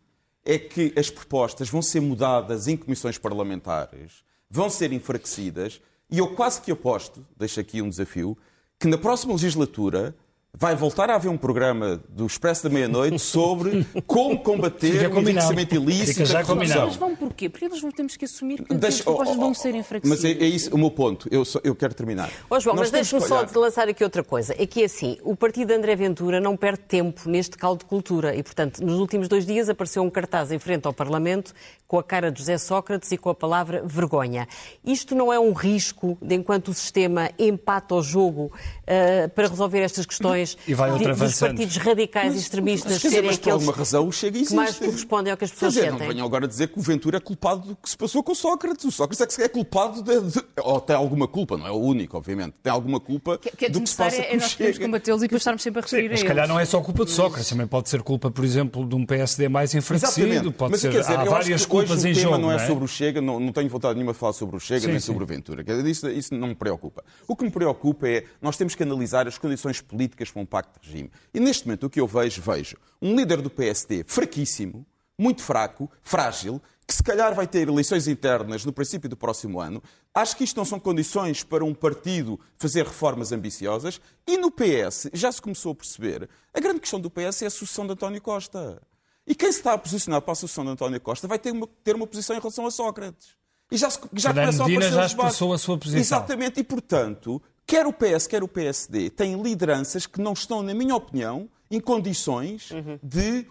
[0.45, 5.80] é que as propostas vão ser mudadas em comissões parlamentares, vão ser enfraquecidas,
[6.11, 8.36] e eu quase que aposto, deixo aqui um desafio,
[8.78, 10.16] que na próxima legislatura
[10.53, 15.74] vai voltar a haver um programa do Expresso da Meia-Noite sobre como combater o enriquecimento
[15.74, 16.86] ilícito e a corrupção.
[16.86, 17.48] Mas vão porquê?
[17.48, 20.22] Porque nós temos que assumir que Deixa, as propostas oh, oh, vão ser enfraquecidas.
[20.22, 21.28] Mas é, é, isso o meu ponto.
[21.30, 22.30] Eu, só, eu quero terminar.
[22.48, 24.55] Oh, João, nós mas deixe-me só de lançar aqui outra coisa.
[24.59, 28.34] É que, assim, o partido de André Ventura não perde tempo neste caldo de cultura
[28.34, 31.55] e, portanto, nos últimos dois dias apareceu um cartaz em frente ao Parlamento
[31.86, 34.46] com a cara de José Sócrates e com a palavra vergonha.
[34.84, 39.80] Isto não é um risco de, enquanto o sistema empata o jogo uh, para resolver
[39.80, 43.43] estas questões e vai outra de, dos partidos radicais e extremistas mas, serem mas, por
[43.43, 44.51] aqueles alguma razão o Chega existe.
[44.51, 46.07] que mais correspondem ao que as pessoas dizer, sentem.
[46.07, 48.34] Não venham agora dizer que o Ventura é culpado do que se passou com o
[48.34, 48.84] Sócrates.
[48.84, 51.78] O Sócrates é que é culpado de, de, ou tem alguma culpa, não é o
[51.78, 52.55] único, obviamente.
[52.62, 54.80] Tem alguma culpa que, que é do que se passa é, com o nós Chega.
[54.80, 56.20] combatê-los e depois estarmos sempre a referir Sim, a eles.
[56.20, 58.95] Se calhar não é só culpa de Sócrates, também pode ser culpa, por exemplo, de
[58.95, 60.26] um PSD mais enfraquecido.
[60.26, 60.57] Exatamente.
[60.57, 62.38] Pode mas, ser, dizer, há várias culpas em jogo.
[62.38, 64.61] não é, é sobre o Chega, não, não tenho vontade nenhuma de falar sobre o
[64.61, 65.07] Chega sim, nem sim.
[65.07, 65.64] sobre o Ventura.
[65.88, 67.05] Isso, isso não me preocupa.
[67.26, 70.80] O que me preocupa é nós temos que analisar as condições políticas para um pacto
[70.80, 71.10] de regime.
[71.32, 74.86] E neste momento o que eu vejo, vejo um líder do PSD fraquíssimo,
[75.18, 79.80] muito fraco, frágil, que se calhar vai ter eleições internas no princípio do próximo ano.
[80.12, 84.00] Acho que isto não são condições para um partido fazer reformas ambiciosas.
[84.26, 87.50] E no PS, já se começou a perceber, a grande questão do PS é a
[87.50, 88.82] sucessão de António Costa.
[89.24, 91.68] E quem se está a posicionar para a sucessão de António Costa vai ter uma,
[91.84, 93.38] ter uma posição em relação a Sócrates.
[93.70, 96.00] E já, já começam a aparecer já expressou a sua posição.
[96.00, 97.40] Exatamente, e portanto,
[97.70, 101.78] quer o PS, quer o PSD, têm lideranças que não estão, na minha opinião, em
[101.78, 103.46] condições de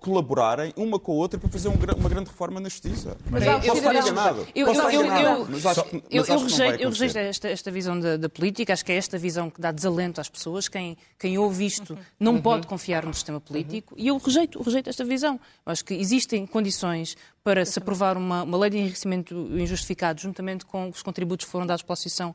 [0.00, 3.16] colaborarem uma com a outra para fazer uma grande reforma na justiça.
[3.30, 4.46] Mas eu, Posso estar enganado.
[4.54, 6.76] Eu, rejeito, eu acontecer.
[6.88, 10.20] rejeito esta, esta visão da, da política, acho que é esta visão que dá desalento
[10.20, 10.68] às pessoas.
[10.68, 15.04] Quem, quem ouve isto não pode confiar no sistema político e eu rejeito, rejeito esta
[15.04, 15.40] visão.
[15.64, 20.66] Eu acho que existem condições para se aprovar uma, uma lei de enriquecimento injustificado, juntamente
[20.66, 22.34] com os contributos que foram dados pela Associação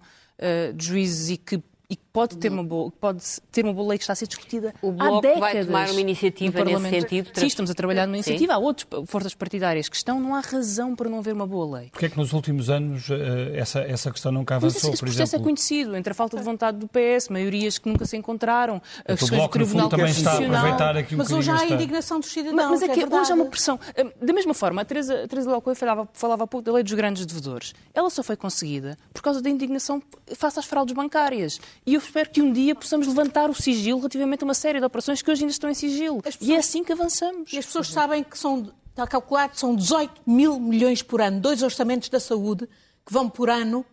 [0.75, 3.97] de Juízes e que e que pode ter uma boa pode ter uma boa lei
[3.97, 6.73] que está a ser discutida O há Bloco décadas vai tomar uma iniciativa no nesse
[6.73, 7.01] Parlamento.
[7.01, 7.29] sentido?
[7.33, 8.31] Sim, estamos a trabalhar numa Sim.
[8.31, 8.53] iniciativa.
[8.55, 11.89] Há outras forças partidárias que estão, não há razão para não haver uma boa lei.
[11.89, 15.05] Porque é que nos últimos anos eh, essa, essa questão nunca avançou, esse, esse por
[15.05, 15.43] processo exemplo?
[15.43, 19.11] é conhecido, entre a falta de vontade do PS, maiorias que nunca se encontraram, O
[19.13, 20.57] as questões do Tribunal também está a Constitucional.
[20.65, 22.55] aproveitar aqui Mas hoje há a indignação dos cidadãos.
[22.57, 23.21] Mas, mas é que verdade.
[23.21, 23.79] hoje há uma pressão.
[23.97, 26.83] Hum, Da mesma forma, a Teresa, a Teresa Locoi falava, falava há pouco da lei
[26.83, 27.73] dos grandes devedores.
[27.93, 30.03] Ela só foi conseguida por causa da indignação
[30.35, 31.61] face às fraudes bancárias.
[31.87, 34.85] E eu espero que um dia possamos levantar o sigilo relativamente a uma série de
[34.85, 36.17] operações que hoje ainda estão em sigilo.
[36.25, 37.53] As pessoas- E é assim que avançamos.
[37.53, 41.63] E as pessoas sabem que são, está calculado são 18 mil milhões por ano, dois
[41.63, 42.67] orçamentos da saúde
[43.05, 43.85] que vão por ano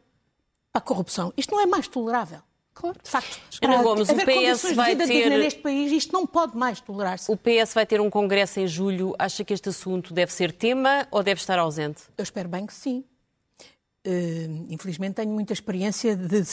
[0.72, 1.32] para a corrupção.
[1.36, 2.40] Isto não é mais tolerável.
[2.74, 2.98] Claro.
[3.00, 7.30] De facto, Ana Gomes, o PS vai ter- neste país, isto não pode mais tolerar-se.
[7.30, 9.14] O PS vai ter um congresso em julho.
[9.16, 12.02] Acha que este assunto deve ser tema ou deve estar ausente?
[12.18, 13.04] Eu espero bem que sim.
[14.04, 16.44] Eh, infelizmente tenho muita experiência de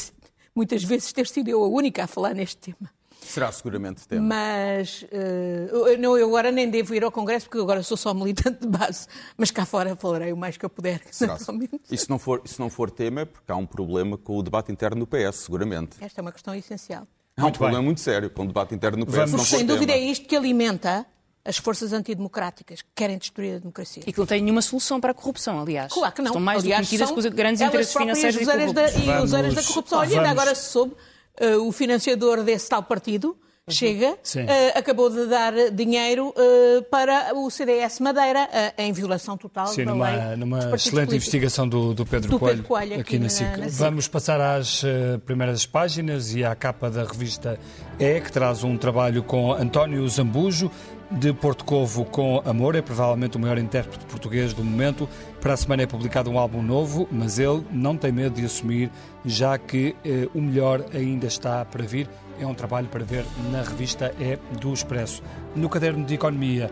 [0.56, 2.90] muitas vezes ter sido eu a única a falar neste tema.
[3.22, 4.22] Será seguramente tema.
[4.36, 8.62] Mas eu, não, eu agora nem devo ir ao Congresso porque agora sou só militante
[8.62, 9.08] de base.
[9.38, 11.02] Mas cá fora falarei o mais que eu puder.
[11.12, 11.80] Será naturalmente.
[11.90, 14.42] e se não, for, se não for tema é porque há um problema com o
[14.44, 15.98] debate interno no PS, seguramente.
[16.02, 17.04] Esta é uma questão essencial.
[17.38, 17.86] Há um Muito problema bem.
[17.86, 19.16] muito sério com o debate interno no PS.
[19.16, 20.04] Vamos- não sem dúvida tema.
[20.06, 21.06] é isto que alimenta
[21.44, 24.04] as forças antidemocráticas que querem destruir a democracia.
[24.06, 25.92] E que não tem nenhuma solução para a corrupção, aliás.
[25.92, 26.28] Claro que não.
[26.28, 29.04] Estão mais Aliás, são com os grandes interesses financeiros e useiras da, corruptos.
[29.04, 30.00] e Vamos- useiras da corrupção.
[30.00, 30.96] Olha, ainda agora se soube,
[31.40, 33.36] eh, o financiador desse tal partido,
[33.70, 34.42] Chega, Sim.
[34.50, 39.92] eh, acabou de dar dinheiro eh, para o CDS Madeira, em violação total Sim, da
[39.92, 40.36] numa, lei.
[40.36, 41.14] numa excelente políticos.
[41.14, 43.58] investigação do, do Pedro Do Coelho, Pedro Coelho aqui, aqui na na- SIC.
[43.60, 43.68] na.
[43.70, 44.84] Vamos passar às
[45.26, 47.58] primeiras páginas e à capa da revista
[48.00, 50.70] E, que traz um trabalho com António Zambujo,
[51.12, 55.10] de Porto Covo com Amor, é provavelmente o maior intérprete português do momento.
[55.42, 58.90] Para a semana é publicado um álbum novo, mas ele não tem medo de assumir,
[59.26, 62.08] já que eh, o melhor ainda está para vir.
[62.40, 65.22] É um trabalho para ver na revista E do Expresso.
[65.56, 66.72] No caderno de Economia,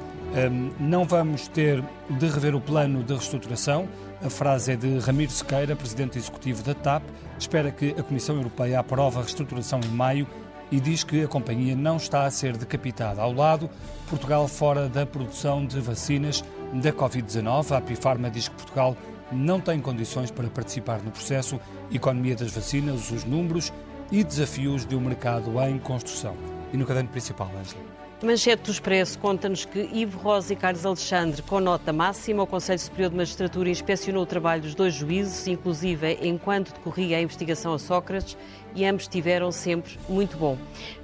[0.51, 3.87] hum, não vamos ter de rever o plano de reestruturação.
[4.23, 7.03] A frase é de Ramiro Sequeira, presidente executivo da TAP.
[7.37, 10.25] Espera que a Comissão Europeia aprove a reestruturação em maio
[10.71, 13.21] e diz que a companhia não está a ser decapitada.
[13.21, 13.69] Ao lado,
[14.09, 16.43] Portugal fora da produção de vacinas
[16.73, 17.71] da Covid-19.
[17.71, 18.95] A Apifarma diz que Portugal
[19.31, 21.59] não tem condições para participar no processo.
[21.91, 23.71] Economia das vacinas, os números
[24.11, 26.35] e desafios de um mercado em construção.
[26.73, 27.98] E no caderno principal, Ângela.
[28.21, 32.79] Manchete do Expresso conta-nos que Ivo Rosa e Carlos Alexandre, com nota máxima, o Conselho
[32.79, 37.79] Superior de Magistratura inspecionou o trabalho dos dois juízes, inclusive enquanto decorria a investigação a
[37.79, 38.35] Sócrates,
[38.75, 40.57] e ambos tiveram sempre muito bom.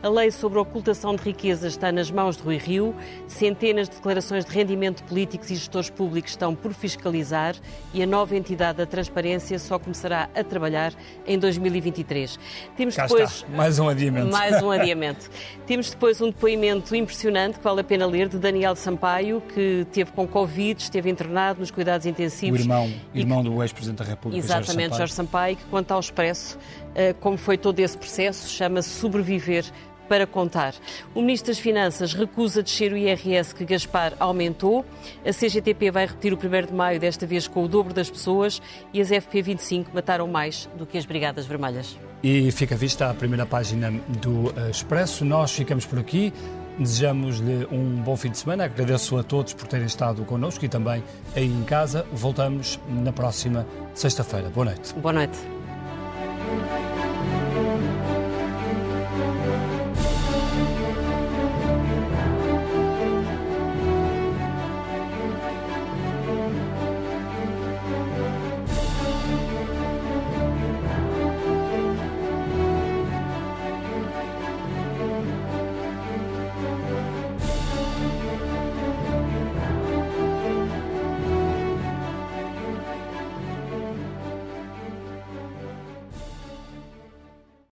[0.04, 2.96] A lei sobre a ocultação de riquezas está nas mãos de Rui Rio,
[3.28, 7.56] centenas de declarações de rendimento políticos e gestores públicos estão por fiscalizar
[7.94, 10.94] e a nova entidade da transparência só começará a trabalhar
[11.26, 12.40] em 2023.
[12.76, 14.32] Temos Cá depois está, mais um adiamento.
[14.32, 15.30] mais um adiamento.
[15.66, 20.12] Temos depois um depoimento impressionante que vale a pena ler de Daniel Sampaio, que teve
[20.12, 22.60] com Covid, esteve internado nos cuidados O intensivos.
[22.60, 26.58] irmão, e irmão do ex-presidente da República, Exatamente, Jorge Jorge Sampaio, que conta ao Expresso
[26.96, 29.66] eh, como foi todo esse processo, chama-se Sobreviver
[30.08, 30.74] para contar.
[31.14, 34.86] O Ministro das Finanças recusa descer o IRS que Gaspar aumentou.
[35.26, 38.62] A CGTP vai repetir o 1 de maio, desta vez com o dobro das pessoas,
[38.94, 41.98] e as FP25 mataram mais do que as Brigadas Vermelhas.
[42.24, 43.92] E fica vista a primeira página
[44.22, 45.26] do eh, Expresso.
[45.26, 46.34] Nós ficamos por aqui.
[46.78, 48.66] Desejamos-lhe um bom fim de semana.
[48.66, 51.04] Agradeço a todos por terem estado connosco e também
[51.36, 52.06] aí em casa.
[52.12, 54.50] Voltamos na próxima sexta-feira.
[54.50, 54.94] Boa noite.
[54.96, 55.38] Boa noite.